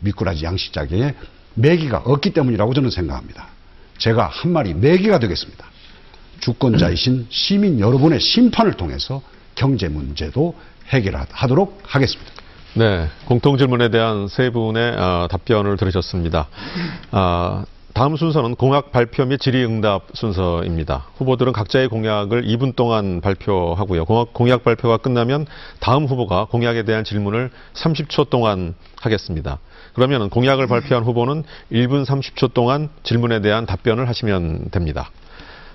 미꾸라지 0.00 0.44
양식장에 0.44 1.14
매기가 1.54 1.98
없기 1.98 2.30
때문이라고 2.30 2.74
저는 2.74 2.90
생각합니다. 2.90 3.48
제가 3.98 4.26
한 4.26 4.52
마리 4.52 4.74
매기가 4.74 5.18
되겠습니다. 5.18 5.66
주권자이신 6.40 7.26
시민 7.30 7.80
여러분의 7.80 8.20
심판을 8.20 8.74
통해서 8.74 9.22
경제 9.54 9.88
문제도 9.88 10.54
해결하도록 10.88 11.82
하겠습니다. 11.82 12.35
네, 12.78 13.08
공통 13.24 13.56
질문에 13.56 13.88
대한 13.88 14.28
세 14.28 14.50
분의 14.50 14.96
어, 14.98 15.28
답변을 15.30 15.78
들으셨습니다. 15.78 16.46
아, 17.10 17.64
다음 17.94 18.16
순서는 18.16 18.54
공약 18.54 18.92
발표 18.92 19.24
및 19.24 19.40
질의응답 19.40 20.08
순서입니다. 20.12 21.06
후보들은 21.16 21.54
각자의 21.54 21.88
공약을 21.88 22.42
2분 22.42 22.76
동안 22.76 23.22
발표하고요. 23.22 24.04
공약, 24.04 24.34
공약 24.34 24.62
발표가 24.62 24.98
끝나면 24.98 25.46
다음 25.80 26.04
후보가 26.04 26.48
공약에 26.50 26.82
대한 26.82 27.02
질문을 27.02 27.50
30초 27.72 28.28
동안 28.28 28.74
하겠습니다. 29.00 29.58
그러면 29.94 30.28
공약을 30.28 30.66
발표한 30.66 31.02
후보는 31.02 31.44
1분 31.72 32.04
30초 32.04 32.52
동안 32.52 32.90
질문에 33.04 33.40
대한 33.40 33.64
답변을 33.64 34.06
하시면 34.06 34.68
됩니다. 34.70 35.10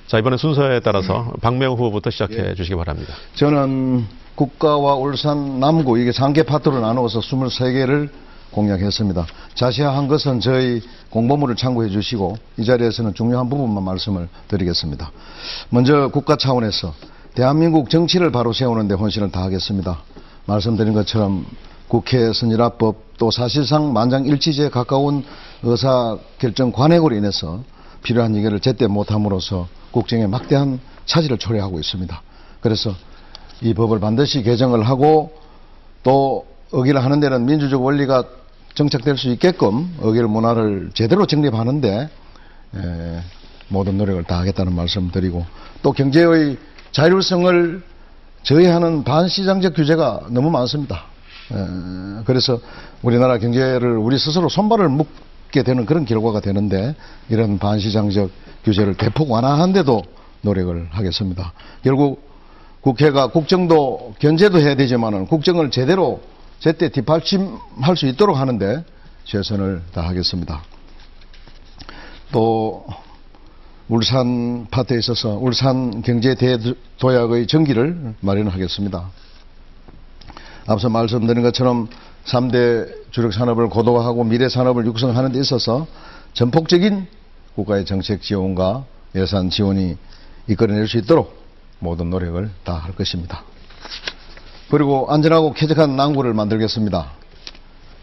자, 0.05 0.20
이번에 0.20 0.38
순서에 0.38 0.81
따라서 0.81 1.34
박명호 1.41 1.77
후보부터 1.77 2.12
시작해 2.12 2.53
주시기 2.53 2.75
바랍니다. 2.75 3.15
저는 3.34 4.21
국가와 4.41 4.95
울산 4.95 5.60
남구 5.60 6.00
이게 6.00 6.10
3개 6.10 6.48
파트로 6.48 6.79
나누어서 6.79 7.19
23개를 7.19 8.10
공약했습니다. 8.50 9.27
자세한 9.53 10.07
것은 10.07 10.39
저희 10.39 10.81
공보물을 11.12 11.55
참고해 11.55 11.89
주시고 11.89 12.38
이 12.57 12.65
자리에서는 12.65 13.13
중요한 13.13 13.50
부분만 13.51 13.83
말씀을 13.83 14.29
드리겠습니다. 14.48 15.12
먼저 15.69 16.07
국가 16.07 16.38
차원에서 16.38 16.95
대한민국 17.36 17.91
정치를 17.91 18.31
바로 18.31 18.51
세우는 18.51 18.88
데 18.88 18.95
혼신을 18.95 19.31
다하겠습니다. 19.31 20.01
말씀드린 20.48 20.93
것처럼 20.93 21.45
국회 21.88 22.33
선진화법 22.33 23.17
또 23.19 23.29
사실상 23.29 23.93
만장일치제에 23.93 24.69
가까운 24.69 25.24
의사결정 25.62 26.71
관행으로 26.71 27.15
인해서 27.15 27.60
필요한 28.01 28.36
얘기를 28.36 28.60
제때 28.60 28.88
못함으로써 28.88 29.67
국정에 29.91 30.25
막대한 30.25 30.79
차질을 31.05 31.38
초래하고 31.38 31.79
있습니다. 31.79 32.21
그래서 32.62 32.95
이 33.62 33.74
법을 33.74 34.00
반드시 34.00 34.41
개정을 34.41 34.84
하고 34.84 35.32
또 36.03 36.46
의기를 36.72 37.03
하는 37.03 37.20
데는 37.20 37.46
민주적 37.46 37.84
원리가 37.84 38.24
정착될 38.74 39.18
수 39.18 39.30
있게끔 39.30 39.96
의결 40.00 40.27
문화를 40.27 40.91
제대로 40.94 41.25
정립하는데 41.25 42.10
에, 42.75 43.22
모든 43.68 43.98
노력을 43.98 44.24
다하겠다는 44.24 44.74
말씀 44.74 45.12
드리고 45.12 45.46
또 45.82 45.91
경제의 45.91 46.58
자율성을 46.91 47.84
저해하는 48.44 49.03
반시장적 49.03 49.75
규제가 49.75 50.22
너무 50.30 50.50
많습니다. 50.50 51.03
에, 51.51 52.24
그래서 52.25 52.60
우리나라 53.01 53.38
경제를 53.38 53.98
우리 53.98 54.18
스스로 54.18 54.50
손발을 54.50 54.89
묶게 54.89 55.63
되는 55.63 55.86
그런 55.86 56.06
결과가 56.06 56.39
되는데 56.39 56.96
이런 57.30 57.60
반시장적 57.60 58.32
규제를 58.63 58.96
대폭 58.96 59.30
완화하는데도 59.30 60.01
노력을 60.41 60.88
하겠습니다. 60.91 61.53
결국 61.84 62.30
국회가 62.81 63.27
국정도 63.27 64.13
견제도 64.19 64.59
해야 64.59 64.75
되지만은 64.75 65.27
국정을 65.27 65.69
제대로 65.71 66.21
제때 66.59 66.89
뒷받침할 66.89 67.95
수 67.95 68.07
있도록 68.07 68.38
하는데 68.38 68.83
최선을 69.25 69.83
다하겠습니다. 69.93 70.63
또 72.31 72.85
울산 73.88 74.67
파트에 74.71 74.97
있어서 74.97 75.38
울산 75.38 76.01
경제 76.01 76.35
대도약의 76.35 77.47
전기를 77.47 78.15
마련하겠습니다. 78.19 79.09
앞서 80.67 80.89
말씀드린 80.89 81.43
것처럼 81.43 81.89
3대 82.25 83.11
주력 83.11 83.33
산업을 83.33 83.69
고도화하고 83.69 84.23
미래 84.23 84.47
산업을 84.47 84.85
육성하는 84.85 85.33
데 85.33 85.39
있어서 85.39 85.88
전폭적인 86.33 87.07
국가의 87.55 87.85
정책 87.85 88.21
지원과 88.21 88.85
예산 89.15 89.50
지원이 89.50 89.97
이끌어낼 90.47 90.88
수 90.88 90.97
있도록 90.97 91.40
모든 91.81 92.09
노력을 92.09 92.50
다 92.63 92.75
할 92.77 92.95
것입니다. 92.95 93.43
그리고 94.69 95.07
안전하고 95.09 95.53
쾌적한 95.53 95.95
난구를 95.97 96.33
만들겠습니다. 96.33 97.11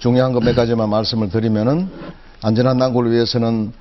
중요한 0.00 0.32
것 0.32 0.40
몇 0.40 0.54
가지만 0.54 0.90
말씀을 0.90 1.30
드리면은 1.30 1.90
안전한 2.42 2.76
난구를 2.76 3.10
위해서는 3.12 3.72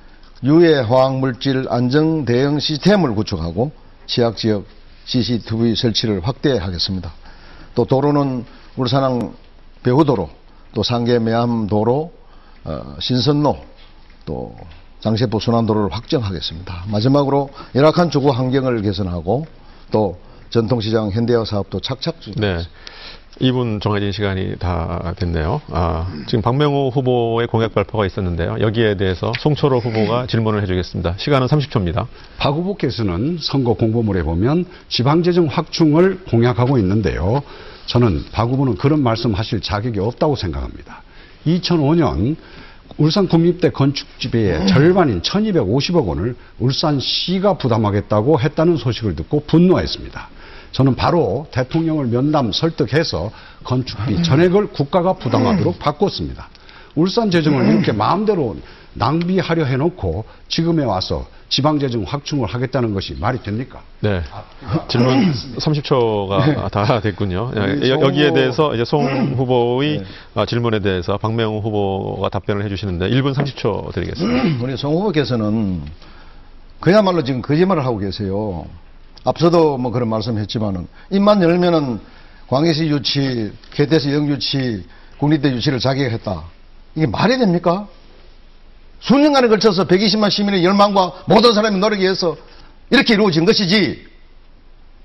유해 0.44 0.80
화학 0.80 1.18
물질 1.18 1.66
안정 1.68 2.24
대응 2.24 2.58
시스템을 2.58 3.14
구축하고 3.14 3.72
취약지역 4.06 4.64
CCTV 5.04 5.74
설치를 5.74 6.20
확대하겠습니다. 6.26 7.12
또 7.74 7.84
도로는 7.84 8.44
울산항 8.76 9.34
배후도로, 9.82 10.28
또 10.74 10.82
상계 10.82 11.18
매암도로, 11.18 12.12
어, 12.64 12.96
신선로, 13.00 13.58
또 14.26 14.54
장세포 15.00 15.38
순환도로를 15.40 15.92
확정하겠습니다. 15.94 16.84
마지막으로 16.88 17.50
열악한 17.74 18.10
주거 18.10 18.30
환경을 18.32 18.82
개선하고 18.82 19.46
또 19.90 20.18
전통시장 20.50 21.10
현대화 21.10 21.44
사업도 21.44 21.80
착착 21.80 22.20
주 22.20 22.32
네. 22.36 22.58
2분 23.40 23.80
정해진 23.80 24.10
시간이 24.10 24.56
다 24.58 25.14
됐네요. 25.16 25.60
아, 25.70 26.12
지금 26.26 26.42
박명호 26.42 26.90
후보의 26.90 27.46
공약 27.46 27.72
발표가 27.72 28.04
있었는데요. 28.04 28.56
여기에 28.60 28.96
대해서 28.96 29.32
송철호 29.38 29.78
후보가 29.78 30.26
질문을 30.26 30.62
해주겠습니다. 30.62 31.14
시간은 31.18 31.46
30초입니다. 31.46 32.06
박 32.38 32.54
후보께서는 32.54 33.38
선거 33.40 33.74
공보물에 33.74 34.22
보면 34.24 34.64
지방재정 34.88 35.46
확충을 35.46 36.18
공약하고 36.28 36.78
있는데요. 36.78 37.42
저는 37.86 38.24
박 38.32 38.48
후보는 38.48 38.76
그런 38.76 39.02
말씀하실 39.02 39.60
자격이 39.60 40.00
없다고 40.00 40.34
생각합니다. 40.34 41.02
2005년 41.46 42.36
울산 42.96 43.28
국립대 43.28 43.70
건축지배의 43.70 44.66
절반인 44.66 45.22
1250억 45.22 46.06
원을 46.06 46.34
울산시가 46.58 47.58
부담하겠다고 47.58 48.40
했다는 48.40 48.76
소식을 48.76 49.14
듣고 49.16 49.44
분노했습니다. 49.46 50.28
저는 50.72 50.96
바로 50.96 51.46
대통령을 51.50 52.06
면담 52.06 52.52
설득해서 52.52 53.30
건축비 53.64 54.22
전액을 54.22 54.68
국가가 54.68 55.14
부담하도록 55.14 55.78
바꿨습니다. 55.78 56.48
울산 56.94 57.30
재정을 57.30 57.68
이렇게 57.68 57.92
마음대로 57.92 58.56
낭비하려 58.94 59.64
해놓고 59.64 60.24
지금에 60.48 60.84
와서 60.84 61.26
지방재정 61.48 62.02
확충을 62.06 62.46
하겠다는 62.46 62.92
것이 62.92 63.16
말이 63.18 63.42
됩니까? 63.42 63.80
네. 64.00 64.20
질문 64.88 65.32
30초가 65.32 66.70
다 66.70 67.00
됐군요. 67.00 67.52
우리 67.54 67.88
여- 67.90 67.94
송 67.94 68.02
여기에 68.04 68.24
후보. 68.28 68.34
대해서 68.34 68.74
이제 68.74 68.84
송 68.84 69.06
후보의 69.34 70.04
아, 70.34 70.44
질문에 70.44 70.80
대해서 70.80 71.16
박명호 71.16 71.60
후보가 71.60 72.28
답변을 72.28 72.64
해주시는데 72.66 73.08
1분 73.10 73.34
30초 73.34 73.92
드리겠습니다. 73.94 74.62
우리 74.64 74.76
송 74.76 74.94
후보께서는 74.94 75.82
그야말로 76.80 77.24
지금 77.24 77.40
거짓말을 77.42 77.84
하고 77.84 77.98
계세요. 77.98 78.66
앞서도 79.24 79.78
뭐 79.78 79.90
그런 79.90 80.08
말씀했지만은 80.08 80.86
입만 81.10 81.42
열면은 81.42 81.98
광해시 82.48 82.86
유치, 82.88 83.52
개태시 83.72 84.12
영유치, 84.12 84.84
국립대 85.18 85.50
유치를 85.52 85.80
자격했다. 85.80 86.42
이게 86.94 87.06
말이 87.06 87.38
됩니까? 87.38 87.88
수년간에 89.00 89.48
걸쳐서 89.48 89.86
120만 89.86 90.30
시민의 90.30 90.64
열망과 90.64 91.24
모든 91.26 91.52
사람의 91.52 91.80
노력에 91.80 92.02
의해서 92.02 92.36
이렇게 92.90 93.14
이루어진 93.14 93.44
것이지. 93.44 94.06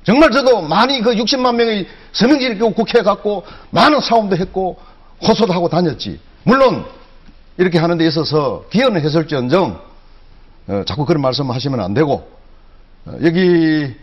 정말 0.04 0.32
저도 0.32 0.62
많이 0.62 1.02
그 1.02 1.14
60만 1.14 1.56
명의 1.56 1.88
서명지를 2.12 2.60
국회에 2.60 3.04
갔고 3.04 3.46
많은 3.70 4.02
사움도 4.02 4.36
했고 4.36 4.78
호소도 5.26 5.54
하고 5.54 5.70
다녔지. 5.70 6.20
물론 6.44 6.86
이렇게 7.58 7.78
하는 7.78 7.98
데 7.98 8.06
있어서 8.08 8.66
기여는 8.72 9.02
했을지언정 9.02 9.80
어, 10.68 10.84
자꾸 10.86 11.06
그런 11.06 11.22
말씀 11.22 11.50
하시면 11.52 11.80
안 11.80 11.94
되고 11.94 12.28
어, 13.06 13.14
여기 13.24 13.94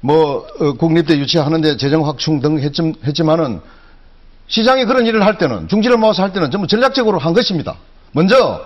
뭐 0.00 0.46
어, 0.60 0.72
국립대 0.74 1.16
유치하는데 1.18 1.76
재정 1.76 2.06
확충 2.06 2.40
등 2.40 2.58
했지, 2.58 2.94
했지만은 3.04 3.60
시장이 4.46 4.84
그런 4.84 5.06
일을 5.06 5.24
할 5.24 5.38
때는 5.38 5.68
중지를 5.68 5.96
모아서 5.96 6.22
할 6.22 6.32
때는 6.32 6.50
전부 6.50 6.66
전략적으로 6.66 7.18
한 7.18 7.32
것입니다. 7.32 7.76
먼저 8.12 8.64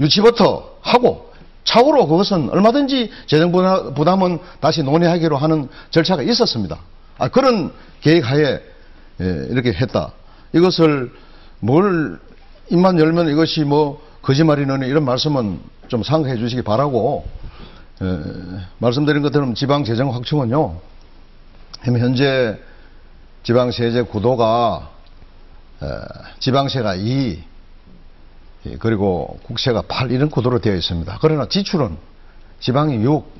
유치부터 0.00 0.76
하고 0.80 1.32
차후로 1.64 2.06
그것은 2.06 2.50
얼마든지 2.50 3.10
재정 3.26 3.50
부담- 3.52 3.94
부담은 3.94 4.38
다시 4.60 4.82
논의하기로 4.82 5.36
하는 5.36 5.68
절차가 5.90 6.22
있었습니다. 6.22 6.78
아, 7.18 7.28
그런 7.28 7.72
계획하에 8.02 8.60
예, 9.20 9.46
이렇게 9.50 9.72
했다. 9.72 10.12
이것을 10.52 11.10
뭘 11.60 12.20
입만 12.70 12.98
열면 12.98 13.28
이것이 13.30 13.64
뭐 13.64 14.00
거짓말이는 14.22 14.82
이런 14.86 15.04
말씀은 15.04 15.58
좀 15.88 16.02
상기해 16.02 16.36
주시기 16.36 16.62
바라고 16.62 17.24
에, 18.02 18.04
말씀드린 18.78 19.22
것처럼 19.22 19.54
지방 19.54 19.84
재정 19.84 20.12
확충은요. 20.14 20.78
현재 21.82 22.58
지방 23.42 23.70
세제 23.70 24.02
구도가 24.02 24.90
에, 25.82 25.86
지방세가 26.40 26.96
2 26.96 27.08
예, 27.08 27.42
그리고 28.78 29.38
국세가 29.44 29.82
8 29.82 30.10
이런 30.10 30.30
구도로 30.30 30.60
되어 30.60 30.74
있습니다. 30.74 31.18
그러나 31.20 31.46
지출은 31.48 31.96
지방이 32.60 32.96
6 33.04 33.36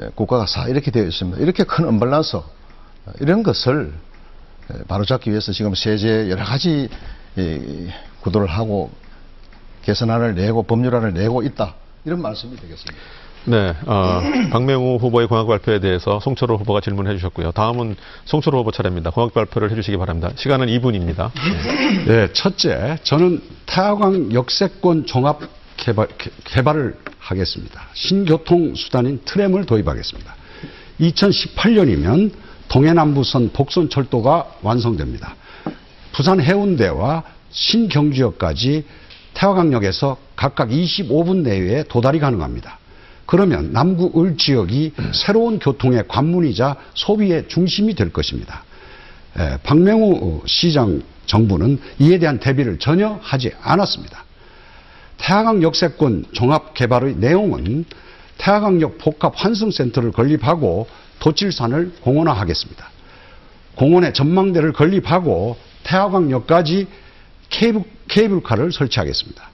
예, 0.00 0.10
국가가 0.14 0.46
4 0.46 0.68
이렇게 0.68 0.90
되어 0.90 1.04
있습니다. 1.04 1.40
이렇게 1.40 1.64
큰 1.64 1.86
언밸런스 1.86 2.36
어, 2.36 2.44
이런 3.20 3.42
것을 3.42 3.92
에, 4.70 4.84
바로잡기 4.84 5.30
위해서 5.30 5.52
지금 5.52 5.74
세제 5.74 6.30
여러 6.30 6.44
가지 6.44 6.88
이, 7.36 7.88
구도를 8.20 8.46
하고 8.48 8.90
개선안을 9.82 10.34
내고 10.34 10.62
법률안을 10.62 11.12
내고 11.12 11.42
있다 11.42 11.74
이런 12.04 12.22
말씀이 12.22 12.56
되겠습니다. 12.56 12.94
네, 13.44 13.74
어, 13.86 14.20
박명호 14.50 14.98
후보의 14.98 15.26
공약 15.26 15.48
발표에 15.48 15.80
대해서 15.80 16.20
송철호 16.20 16.56
후보가 16.58 16.80
질문해 16.80 17.14
주셨고요. 17.16 17.50
다음은 17.52 17.96
송철호 18.24 18.60
후보 18.60 18.70
차례입니다. 18.70 19.10
공약 19.10 19.34
발표를 19.34 19.70
해주시기 19.72 19.96
바랍니다. 19.96 20.30
시간은 20.36 20.68
2분입니다. 20.68 21.30
네, 22.06 22.32
첫째, 22.32 22.98
저는 23.02 23.42
태화강 23.66 24.32
역세권 24.32 25.06
종합 25.06 25.40
개발, 25.76 26.06
개- 26.18 26.30
개발을 26.44 26.94
하겠습니다. 27.18 27.82
신교통 27.94 28.76
수단인 28.76 29.20
트램을 29.24 29.66
도입하겠습니다. 29.66 30.34
2018년이면 31.00 32.30
동해남부선 32.68 33.50
복선 33.52 33.88
철도가 33.90 34.46
완성됩니다. 34.62 35.34
부산 36.12 36.40
해운대와 36.40 37.24
신경주역까지 37.50 38.84
태화강역에서 39.34 40.16
각각 40.36 40.68
25분 40.68 41.38
내외에 41.38 41.82
도달이 41.84 42.20
가능합니다. 42.20 42.78
그러면 43.32 43.72
남구 43.72 44.22
을 44.22 44.36
지역이 44.36 44.92
새로운 45.14 45.58
교통의 45.58 46.04
관문이자 46.06 46.76
소비의 46.92 47.48
중심이 47.48 47.94
될 47.94 48.12
것입니다. 48.12 48.62
에, 49.38 49.56
박명우 49.62 50.42
시장 50.44 51.00
정부는 51.24 51.80
이에 51.98 52.18
대한 52.18 52.38
대비를 52.38 52.78
전혀 52.78 53.18
하지 53.22 53.50
않았습니다. 53.62 54.26
태화강 55.16 55.62
역세권 55.62 56.26
종합 56.32 56.74
개발의 56.74 57.16
내용은 57.16 57.86
태화강역 58.36 58.98
복합 58.98 59.32
환승센터를 59.34 60.12
건립하고 60.12 60.86
도칠산을 61.18 61.92
공원화하겠습니다. 62.02 62.86
공원의 63.76 64.12
전망대를 64.12 64.74
건립하고 64.74 65.56
태화강역까지 65.84 66.86
케이블, 67.48 67.84
케이블카를 68.08 68.72
설치하겠습니다. 68.72 69.51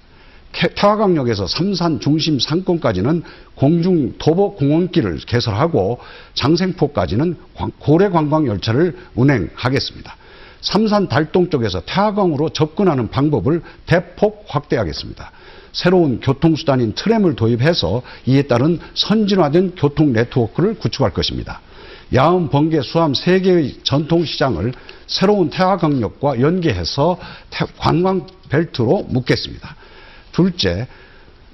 케- 0.53 0.69
태화강역에서 0.75 1.47
삼산 1.47 2.01
중심 2.01 2.39
상권까지는 2.41 3.23
공중 3.55 4.15
도보 4.19 4.55
공원길을 4.57 5.19
개설하고 5.27 5.99
장생포까지는 6.35 7.37
광- 7.55 7.71
고래 7.79 8.09
관광 8.09 8.47
열차를 8.47 8.97
운행하겠습니다. 9.15 10.17
삼산 10.61 11.09
달동 11.09 11.51
쪽에서 11.51 11.81
태화강으로 11.87 12.49
접근하는 12.51 13.09
방법을 13.09 13.63
대폭 13.87 14.45
확대하겠습니다. 14.49 15.31
새로운 15.73 16.19
교통수단인 16.21 16.95
트램을 16.95 17.37
도입해서 17.37 18.03
이에 18.27 18.43
따른 18.43 18.81
선진화된 18.95 19.75
교통 19.77 20.13
네트워크를 20.13 20.75
구축할 20.75 21.13
것입니다. 21.13 21.61
야음, 22.15 22.49
번개, 22.49 22.81
수암 22.81 23.13
세 23.15 23.39
개의 23.41 23.81
전통시장을 23.85 24.73
새로운 25.07 25.51
태화강역과 25.51 26.41
연계해서 26.41 27.19
태- 27.51 27.67
관광 27.77 28.27
벨트로 28.49 29.05
묶겠습니다. 29.11 29.77
둘째, 30.39 30.87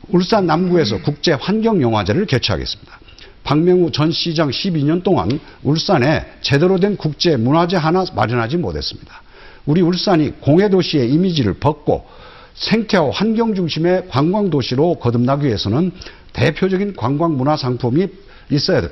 울산 0.08 0.46
남구에서 0.46 1.00
국제 1.00 1.32
환경 1.32 1.80
영화제를 1.80 2.26
개최하겠습니다. 2.26 3.00
박명우 3.42 3.92
전 3.92 4.12
시장 4.12 4.50
12년 4.50 5.02
동안 5.02 5.40
울산에 5.62 6.26
제대로 6.42 6.78
된 6.78 6.98
국제 6.98 7.38
문화제 7.38 7.78
하나 7.78 8.04
마련하지 8.14 8.58
못했습니다. 8.58 9.22
우리 9.64 9.80
울산이 9.80 10.38
공해 10.40 10.68
도시의 10.68 11.10
이미지를 11.10 11.54
벗고 11.54 12.06
생태와 12.52 13.10
환경 13.10 13.54
중심의 13.54 14.08
관광 14.10 14.50
도시로 14.50 14.96
거듭나기 14.96 15.46
위해서는 15.46 15.90
대표적인 16.34 16.94
관광 16.94 17.38
문화 17.38 17.56
상품이 17.56 18.06
있어야 18.50 18.82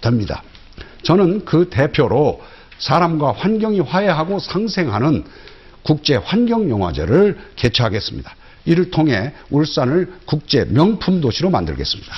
됩니다. 0.00 0.42
저는 1.02 1.44
그 1.44 1.68
대표로 1.68 2.40
사람과 2.78 3.32
환경이 3.32 3.80
화해하고 3.80 4.38
상생하는 4.38 5.24
국제 5.82 6.16
환경 6.16 6.70
영화제를 6.70 7.36
개최하겠습니다. 7.56 8.34
이를 8.64 8.90
통해 8.90 9.32
울산을 9.50 10.12
국제 10.24 10.64
명품 10.64 11.20
도시로 11.20 11.50
만들겠습니다. 11.50 12.12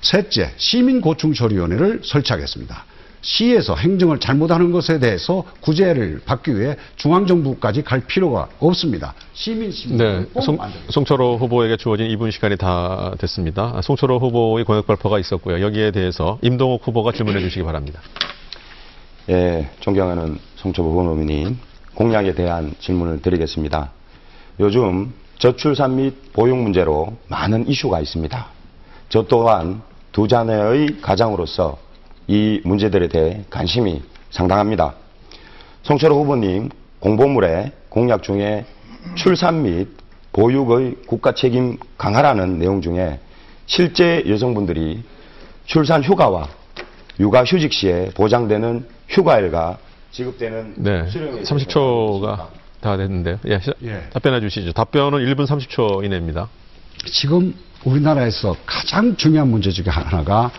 셋째, 0.00 0.52
시민고충처리위원회를 0.56 2.02
설치하겠습니다. 2.04 2.84
시에서 3.20 3.74
행정을 3.74 4.20
잘못하는 4.20 4.70
것에 4.70 4.98
대해서 5.00 5.44
구제를 5.60 6.20
받기 6.24 6.56
위해 6.58 6.76
중앙정부까지 6.96 7.82
갈 7.82 8.00
필요가 8.00 8.48
없습니다. 8.60 9.14
시민 9.32 9.72
시민 9.72 9.98
네, 9.98 10.24
꼭 10.32 10.40
송. 10.42 10.58
송철호 10.90 11.36
후보에게 11.38 11.76
주어진 11.76 12.08
2분 12.08 12.30
시간이 12.30 12.56
다 12.56 13.12
됐습니다. 13.18 13.80
송철호 13.82 14.18
후보의 14.18 14.64
공약 14.64 14.86
발표가 14.86 15.18
있었고요. 15.18 15.60
여기에 15.60 15.90
대해서 15.90 16.38
임동욱 16.42 16.86
후보가 16.86 17.12
질문해 17.12 17.40
주시기 17.40 17.64
바랍니다. 17.64 18.00
예, 19.30 19.68
존경하는 19.80 20.38
송초보 20.56 20.88
후보님 20.88 21.58
공약에 21.94 22.34
대한 22.34 22.72
질문을 22.78 23.20
드리겠습니다. 23.20 23.90
요즘 24.60 25.12
저출산 25.38 25.96
및 25.96 26.32
보육 26.32 26.56
문제로 26.58 27.16
많은 27.28 27.68
이슈가 27.68 28.00
있습니다. 28.00 28.46
저 29.08 29.22
또한 29.22 29.82
두 30.10 30.26
자녀의 30.26 31.00
가장으로서 31.00 31.78
이 32.26 32.60
문제들에 32.64 33.08
대해 33.08 33.44
관심이 33.48 34.02
상당합니다. 34.30 34.94
송철호 35.84 36.22
후보님 36.22 36.70
공보물에 36.98 37.72
공약 37.88 38.24
중에 38.24 38.66
출산 39.14 39.62
및 39.62 39.88
보육의 40.32 40.96
국가 41.06 41.32
책임 41.32 41.78
강화라는 41.96 42.58
내용 42.58 42.82
중에 42.82 43.20
실제 43.66 44.24
여성분들이 44.28 45.02
출산 45.66 46.02
휴가와 46.02 46.48
육아 47.20 47.44
휴직 47.44 47.72
시에 47.72 48.10
보장되는 48.10 48.86
휴가일과 49.08 49.78
지급되는 50.10 50.74
네, 50.76 51.06
수령에 51.06 51.42
30초가 51.42 52.48
다 52.80 52.96
됐는데요. 52.96 53.38
예, 53.46 53.60
시- 53.60 53.72
예. 53.84 54.08
답변해 54.12 54.40
주시죠. 54.40 54.72
답변은 54.72 55.18
1분 55.18 55.46
30초 55.46 56.04
이내입니다. 56.04 56.48
지금 57.06 57.54
우리나라에서 57.84 58.56
가장 58.66 59.16
중요한 59.16 59.48
문제 59.48 59.70
중에 59.70 59.86
하나가 59.88 60.50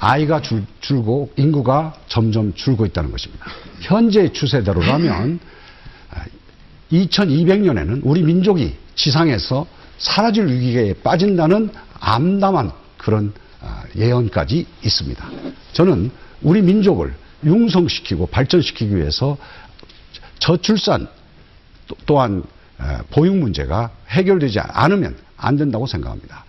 아이가 0.00 0.40
줄, 0.42 0.64
줄고 0.80 1.30
인구가 1.36 1.94
점점 2.08 2.52
줄고 2.54 2.84
있다는 2.86 3.10
것입니다. 3.10 3.46
현재 3.80 4.32
추세대로라면 4.32 5.38
2200년에는 6.90 8.00
우리 8.04 8.22
민족이 8.22 8.74
지상에서 8.94 9.66
사라질 9.98 10.46
위기에 10.46 10.94
빠진다는 11.02 11.70
암담한 12.00 12.72
그런 12.98 13.32
아, 13.60 13.84
예언까지 13.96 14.66
있습니다. 14.82 15.30
저는 15.72 16.10
우리 16.42 16.60
민족을 16.62 17.14
융성시키고 17.44 18.26
발전시키기 18.26 18.96
위해서 18.96 19.36
저출산 20.40 21.06
또- 21.92 21.96
또한 22.06 22.42
에, 22.80 22.98
보육 23.10 23.36
문제가 23.36 23.90
해결되지 24.08 24.60
않으면 24.60 25.16
안 25.36 25.56
된다고 25.56 25.86
생각합니다. 25.86 26.44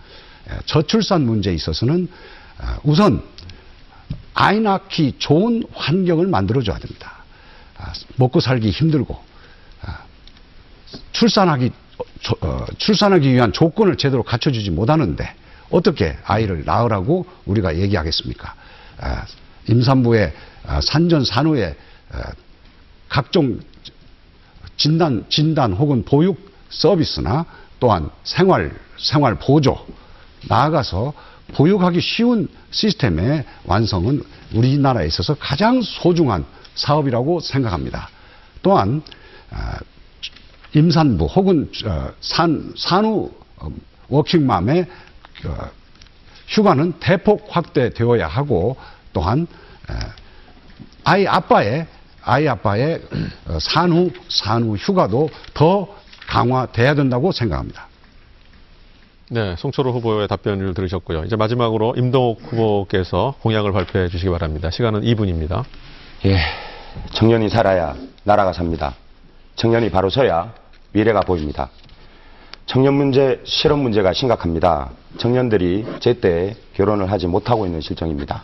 에, 0.50 0.58
저출산 0.66 1.22
문제에 1.22 1.54
있어서는 1.54 2.08
아, 2.58 2.78
우선 2.84 3.22
아이 4.32 4.60
낳기 4.60 5.16
좋은 5.18 5.64
환경을 5.72 6.26
만들어줘야 6.28 6.78
됩니다. 6.78 7.24
아, 7.76 7.92
먹고 8.16 8.40
살기 8.40 8.70
힘들고 8.70 9.20
아, 9.82 9.98
출산하기 11.12 11.70
조- 12.20 12.36
어, 12.40 12.64
출산하기 12.78 13.32
위한 13.32 13.52
조건을 13.52 13.96
제대로 13.96 14.22
갖춰주지 14.22 14.70
못하는데 14.70 15.34
어떻게 15.70 16.16
아이를 16.24 16.64
낳으라고 16.64 17.26
우리가 17.44 17.76
얘기하겠습니까? 17.76 18.54
아, 19.00 19.26
임산부의 19.68 20.32
아, 20.66 20.80
산전 20.80 21.24
산후의 21.24 21.76
아, 22.12 22.32
각종 23.08 23.60
진단, 24.76 25.24
진단 25.28 25.72
혹은 25.72 26.04
보육 26.04 26.52
서비스나 26.68 27.46
또한 27.80 28.10
생활, 28.24 28.72
생활 28.96 29.36
보조, 29.36 29.86
나아가서 30.48 31.12
보육하기 31.54 32.00
쉬운 32.00 32.48
시스템의 32.70 33.44
완성은 33.64 34.22
우리나라에 34.54 35.06
있어서 35.06 35.34
가장 35.34 35.82
소중한 35.82 36.44
사업이라고 36.74 37.40
생각합니다. 37.40 38.08
또한, 38.62 39.02
아, 39.50 39.78
임산부 40.74 41.26
혹은 41.26 41.70
어, 41.86 42.10
산, 42.20 42.72
산후 42.76 43.32
어, 43.58 43.68
워킹맘의 44.08 44.86
어, 45.46 45.70
휴가는 46.48 46.92
대폭 46.98 47.46
확대되어야 47.48 48.26
하고 48.26 48.76
또한 49.12 49.46
에, 49.88 49.94
아이 51.04 51.26
아빠의 51.26 51.86
아이 52.24 52.48
아빠의 52.48 53.02
어, 53.48 53.58
산후 53.60 54.10
산후 54.28 54.76
휴가도 54.76 55.30
더 55.52 55.88
강화돼야 56.26 56.94
된다고 56.94 57.32
생각합니다. 57.32 57.86
네, 59.30 59.56
송철호 59.56 59.90
후보의 59.92 60.28
답변을 60.28 60.74
들으셨고요. 60.74 61.24
이제 61.24 61.36
마지막으로 61.36 61.94
임동욱 61.96 62.40
후보께서 62.42 63.34
공약을 63.40 63.72
발표해 63.72 64.08
주시기 64.08 64.30
바랍니다. 64.30 64.70
시간은 64.70 65.00
2분입니다. 65.02 65.64
예, 66.26 66.38
청년이 67.12 67.48
살아야 67.48 67.96
나라가 68.22 68.52
삽니다. 68.52 68.94
청년이 69.56 69.90
바로 69.90 70.10
서야 70.10 70.52
미래가 70.92 71.20
보입니다. 71.20 71.70
청년 72.66 72.94
문제, 72.94 73.40
실업 73.44 73.78
문제가 73.78 74.12
심각합니다. 74.12 74.90
청년들이 75.18 75.86
제때 76.00 76.56
결혼을 76.74 77.10
하지 77.10 77.26
못하고 77.26 77.66
있는 77.66 77.80
실정입니다. 77.80 78.42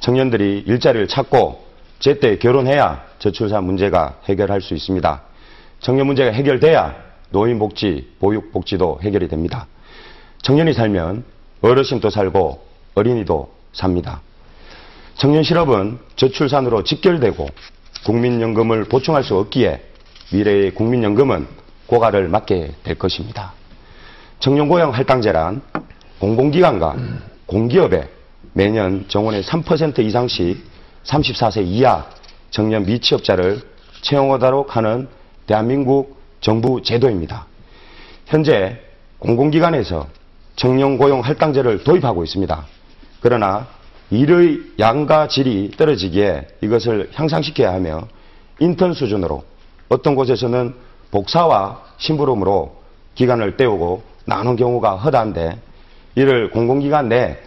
청년들이 0.00 0.64
일자리를 0.66 1.08
찾고 1.08 1.69
제때 2.00 2.38
결혼해야 2.38 3.04
저출산 3.18 3.64
문제가 3.64 4.16
해결할 4.24 4.62
수 4.62 4.74
있습니다. 4.74 5.20
청년 5.80 6.06
문제가 6.06 6.32
해결돼야 6.32 6.96
노인 7.30 7.58
복지, 7.58 8.10
보육 8.18 8.52
복지도 8.52 8.98
해결이 9.02 9.28
됩니다. 9.28 9.66
청년이 10.42 10.72
살면 10.72 11.24
어르신도 11.60 12.08
살고 12.08 12.64
어린이도 12.94 13.52
삽니다. 13.72 14.22
청년 15.14 15.42
실업은 15.42 15.98
저출산으로 16.16 16.84
직결되고 16.84 17.46
국민연금을 18.06 18.84
보충할 18.84 19.22
수 19.22 19.36
없기에 19.36 19.82
미래의 20.32 20.74
국민연금은 20.74 21.46
고갈을 21.86 22.28
맞게 22.28 22.72
될 22.82 22.94
것입니다. 22.94 23.52
청년고용 24.38 24.94
할당제란 24.94 25.60
공공기관과 26.18 26.96
공기업에 27.44 28.08
매년 28.54 29.04
정원의 29.08 29.42
3% 29.42 29.98
이상씩 29.98 30.69
34세 31.10 31.66
이하 31.66 32.06
청년 32.50 32.84
미취업자를 32.84 33.60
채용하도록 34.02 34.76
하는 34.76 35.08
대한민국 35.46 36.16
정부 36.40 36.82
제도입니다. 36.82 37.46
현재 38.26 38.80
공공기관에서 39.18 40.06
청년 40.56 40.96
고용 40.96 41.20
할당제를 41.20 41.84
도입하고 41.84 42.24
있습니다. 42.24 42.66
그러나 43.20 43.66
일의 44.10 44.60
양과 44.78 45.28
질이 45.28 45.72
떨어지기에 45.76 46.48
이것을 46.62 47.10
향상시켜야 47.14 47.72
하며 47.72 48.08
인턴 48.58 48.92
수준으로 48.92 49.44
어떤 49.88 50.14
곳에서는 50.14 50.74
복사와 51.10 51.82
심부름으로 51.98 52.76
기간을 53.14 53.56
때우고 53.56 54.02
나눈 54.24 54.56
경우가 54.56 54.96
허다한데 54.96 55.58
이를 56.14 56.50
공공기관 56.50 57.08
내 57.08 57.38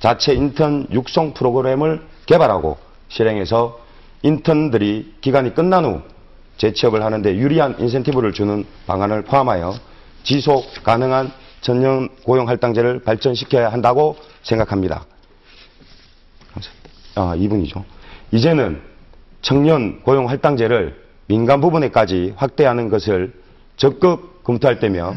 자체 0.00 0.32
인턴 0.34 0.86
육성 0.92 1.34
프로그램을 1.34 2.02
개발하고 2.26 2.91
실행해서 3.12 3.78
인턴들이 4.22 5.14
기간이 5.20 5.54
끝난 5.54 5.84
후 5.84 6.02
재취업을 6.56 7.02
하는데 7.02 7.36
유리한 7.36 7.76
인센티브를 7.78 8.32
주는 8.32 8.64
방안을 8.86 9.22
포함하여 9.22 9.74
지속 10.22 10.64
가능한 10.82 11.32
전년 11.60 12.08
고용 12.24 12.48
할당제를 12.48 13.02
발전시켜야 13.02 13.70
한다고 13.70 14.16
생각합니다. 14.42 15.04
아, 17.14 17.36
2분이죠. 17.36 17.84
이제는 18.32 18.80
청년 19.42 20.00
고용 20.02 20.28
할당제를 20.28 21.02
민간 21.26 21.60
부분에까지 21.60 22.34
확대하는 22.36 22.88
것을 22.88 23.32
적극 23.76 24.42
검토할 24.44 24.80
때며 24.80 25.14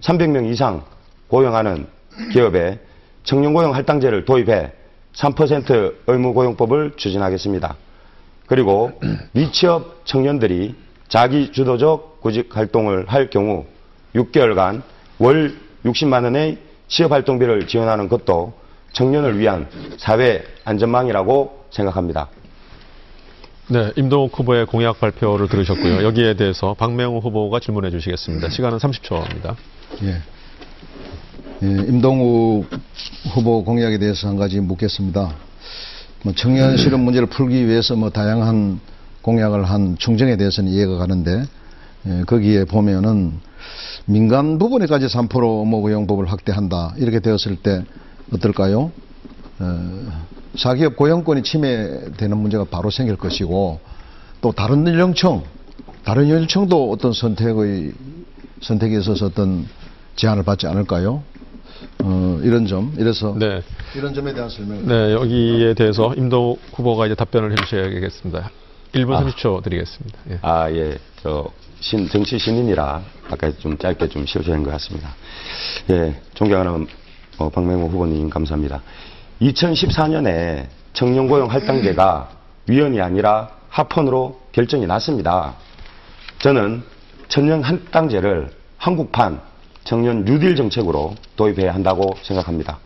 300명 0.00 0.50
이상 0.50 0.84
고용하는 1.28 1.86
기업에 2.32 2.78
청년 3.24 3.52
고용 3.52 3.74
할당제를 3.74 4.24
도입해 4.24 4.72
3% 5.14 5.94
의무고용법을 6.06 6.92
추진하겠습니다. 6.96 7.76
그리고 8.46 8.92
미취업 9.32 10.04
청년들이 10.04 10.74
자기 11.08 11.52
주도적 11.52 12.20
구직 12.20 12.56
활동을 12.56 13.06
할 13.08 13.30
경우 13.30 13.66
6개월간 14.14 14.82
월 15.18 15.56
60만 15.84 16.24
원의 16.24 16.58
취업 16.88 17.12
활동비를 17.12 17.66
지원하는 17.66 18.08
것도 18.08 18.54
청년을 18.92 19.38
위한 19.38 19.68
사회 19.98 20.44
안전망이라고 20.64 21.66
생각합니다. 21.70 22.28
네, 23.68 23.92
임동욱 23.96 24.38
후보의 24.38 24.66
공약 24.66 25.00
발표를 25.00 25.48
들으셨고요. 25.48 26.04
여기에 26.04 26.34
대해서 26.34 26.74
박명우 26.74 27.18
후보가 27.20 27.60
질문해 27.60 27.90
주시겠습니다. 27.90 28.50
시간은 28.50 28.78
30초입니다. 28.78 29.56
예. 30.02 30.20
예, 31.62 31.66
임동욱 31.66 32.66
후보 33.32 33.62
공약에 33.62 33.98
대해서 33.98 34.28
한 34.28 34.36
가지 34.36 34.58
묻겠습니다. 34.60 35.32
뭐 36.24 36.32
청년 36.34 36.76
실업 36.76 37.00
문제를 37.00 37.28
풀기 37.28 37.68
위해서 37.68 37.94
뭐 37.94 38.10
다양한 38.10 38.80
공약을 39.22 39.64
한 39.64 39.96
충정에 39.96 40.36
대해서는 40.36 40.72
이해가 40.72 40.96
가는데 40.96 41.44
예, 42.06 42.22
거기에 42.26 42.64
보면은 42.64 43.34
민간 44.06 44.58
부분에까지 44.58 45.06
3%뭐 45.06 45.80
고용법을 45.80 46.30
확대한다 46.30 46.94
이렇게 46.98 47.20
되었을 47.20 47.56
때 47.56 47.84
어떨까요? 48.32 48.90
어, 49.60 50.24
사기업 50.56 50.96
고용권이 50.96 51.44
침해되는 51.44 52.36
문제가 52.36 52.64
바로 52.64 52.90
생길 52.90 53.16
것이고 53.16 53.78
또 54.40 54.52
다른 54.52 54.86
연령층 54.86 55.42
다른 56.04 56.28
연령층도 56.28 56.90
어떤 56.90 57.12
선택의 57.12 57.92
선택에 58.60 58.98
있어서 58.98 59.26
어떤 59.26 59.66
제한을 60.16 60.42
받지 60.42 60.66
않을까요? 60.66 61.22
어, 62.02 62.40
이런 62.42 62.66
점 62.66 62.92
이래서 62.98 63.34
네. 63.38 63.62
이런 63.94 64.14
점에 64.14 64.32
대한 64.32 64.48
설명을 64.48 64.86
네, 64.86 65.12
여기에 65.12 65.74
대해서 65.74 66.14
임도 66.14 66.58
후보가 66.72 67.06
이제 67.06 67.14
답변을 67.14 67.52
해주셔야겠습니다. 67.52 68.50
1분 68.94 69.14
아. 69.14 69.24
30초 69.24 69.62
드리겠습니다. 69.62 70.18
예. 70.30 70.38
아, 70.42 70.70
예. 70.70 70.96
저, 71.22 71.50
신, 71.80 72.08
정치 72.08 72.38
신인이라 72.38 73.02
아까 73.30 73.50
좀 73.52 73.76
짧게 73.76 74.08
좀 74.08 74.24
실수한 74.26 74.62
것 74.62 74.70
같습니다. 74.72 75.14
예. 75.90 76.14
존경하는 76.34 76.86
어, 77.38 77.48
박명호 77.48 77.88
후보님 77.88 78.30
감사합니다. 78.30 78.82
2014년에 79.42 80.66
청년고용 80.92 81.50
할당제가 81.50 82.30
위원이 82.68 83.00
아니라 83.00 83.50
합헌으로 83.68 84.40
결정이 84.52 84.86
났습니다. 84.86 85.54
저는 86.38 86.82
청년 87.28 87.62
할당제를 87.62 88.50
한국판 88.78 89.40
청년 89.84 90.24
뉴딜 90.24 90.56
정책으로 90.56 91.14
도입해야 91.36 91.74
한다고 91.74 92.16
생각합니다. 92.22 92.78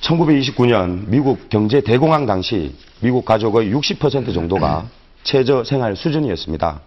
1929년 0.00 1.08
미국 1.08 1.48
경제 1.48 1.80
대공황 1.80 2.24
당시 2.26 2.74
미국 3.00 3.24
가족의 3.24 3.72
60% 3.74 4.32
정도가 4.32 4.86
최저 5.24 5.64
생활 5.64 5.96
수준이었습니다. 5.96 6.80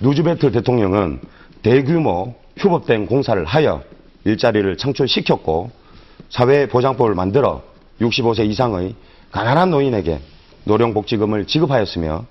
루즈벨트 0.00 0.50
대통령은 0.50 1.20
대규모 1.62 2.34
휴법된 2.58 3.06
공사를 3.06 3.42
하여 3.44 3.82
일자리를 4.24 4.76
창출시켰고 4.76 5.70
사회보장법을 6.28 7.14
만들어 7.14 7.62
65세 8.00 8.48
이상의 8.50 8.94
가난한 9.30 9.70
노인에게 9.70 10.20
노령복지금을 10.64 11.46
지급하였으며 11.46 12.26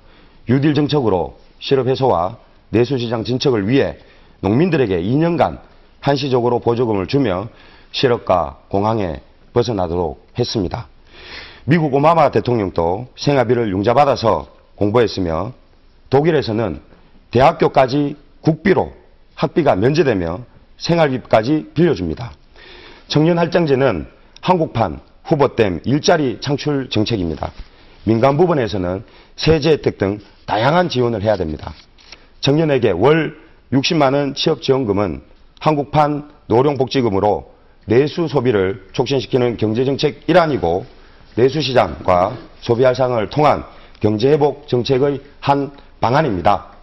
유딜 0.50 0.74
정책으로 0.74 1.39
실업 1.60 1.88
해소와 1.88 2.38
내수시장 2.70 3.24
진척을 3.24 3.70
위해 3.70 3.98
농민들에게 4.42 5.02
2년간 5.02 5.60
한시적으로 6.04 6.60
보조금을 6.60 7.08
주며 7.08 7.48
실업과 7.94 8.58
공황에 8.68 9.22
벗어나도록 9.54 10.28
했습니다. 10.38 10.88
미국 11.63 11.94
오바마 11.94 12.30
대통령도 12.30 13.08
생활비를 13.16 13.72
융자받아서 13.72 14.48
공부했으며 14.76 15.54
독일에서는 16.10 16.82
대학교까지 17.32 18.18
국비로 18.42 18.92
학비가 19.36 19.78
면제되며 19.78 20.42
생활비까지 20.78 21.72
빌려줍니다. 21.74 22.34
청년할당제는 23.08 24.08
한국판 24.42 25.00
후보댐 25.24 25.80
일자리 25.86 26.39
창출 26.42 26.89
정책입니다. 26.89 27.52
민간 28.04 28.36
부분에서는 28.36 29.06
세제 29.38 29.72
혜택 29.72 29.98
등 29.98 30.20
다양한 30.46 30.89
지원을 30.89 31.22
해야 31.22 31.38
됩니다. 31.38 31.74
청년에게 32.42 32.92
월 32.92 33.38
60만 33.72 34.13
원 34.13 34.36
취업 34.36 34.62
지원금은 34.62 35.33
한국판 35.63 36.30
노령복지금으로 36.47 37.54
내수 37.86 38.28
소비를 38.28 38.86
촉진시키는 38.91 39.56
경제정책 39.56 40.23
일환이고 40.28 40.86
내수 41.36 41.62
시장과 41.62 42.36
소비 42.60 42.84
활성을 42.84 43.30
통한 43.30 43.63
경제 44.02 44.30
회복 44.30 44.67
정책의 44.67 45.21
한 45.39 45.71
방안입니다. 46.02 46.73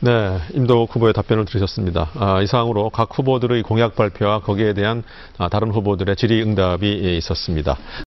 네, 0.00 0.38
임도욱 0.52 0.92
후보의 0.96 1.12
답변을 1.12 1.44
들으셨습니다. 1.44 2.10
아, 2.16 2.42
이상으로 2.42 2.90
각 2.90 3.16
후보들의 3.16 3.62
공약 3.62 3.94
발표와 3.94 4.40
거기에 4.40 4.72
대한 4.74 5.04
아, 5.38 5.48
다른 5.48 5.70
후보들의 5.70 6.16
질의응답이 6.16 7.18
있었습니다. 7.18 7.78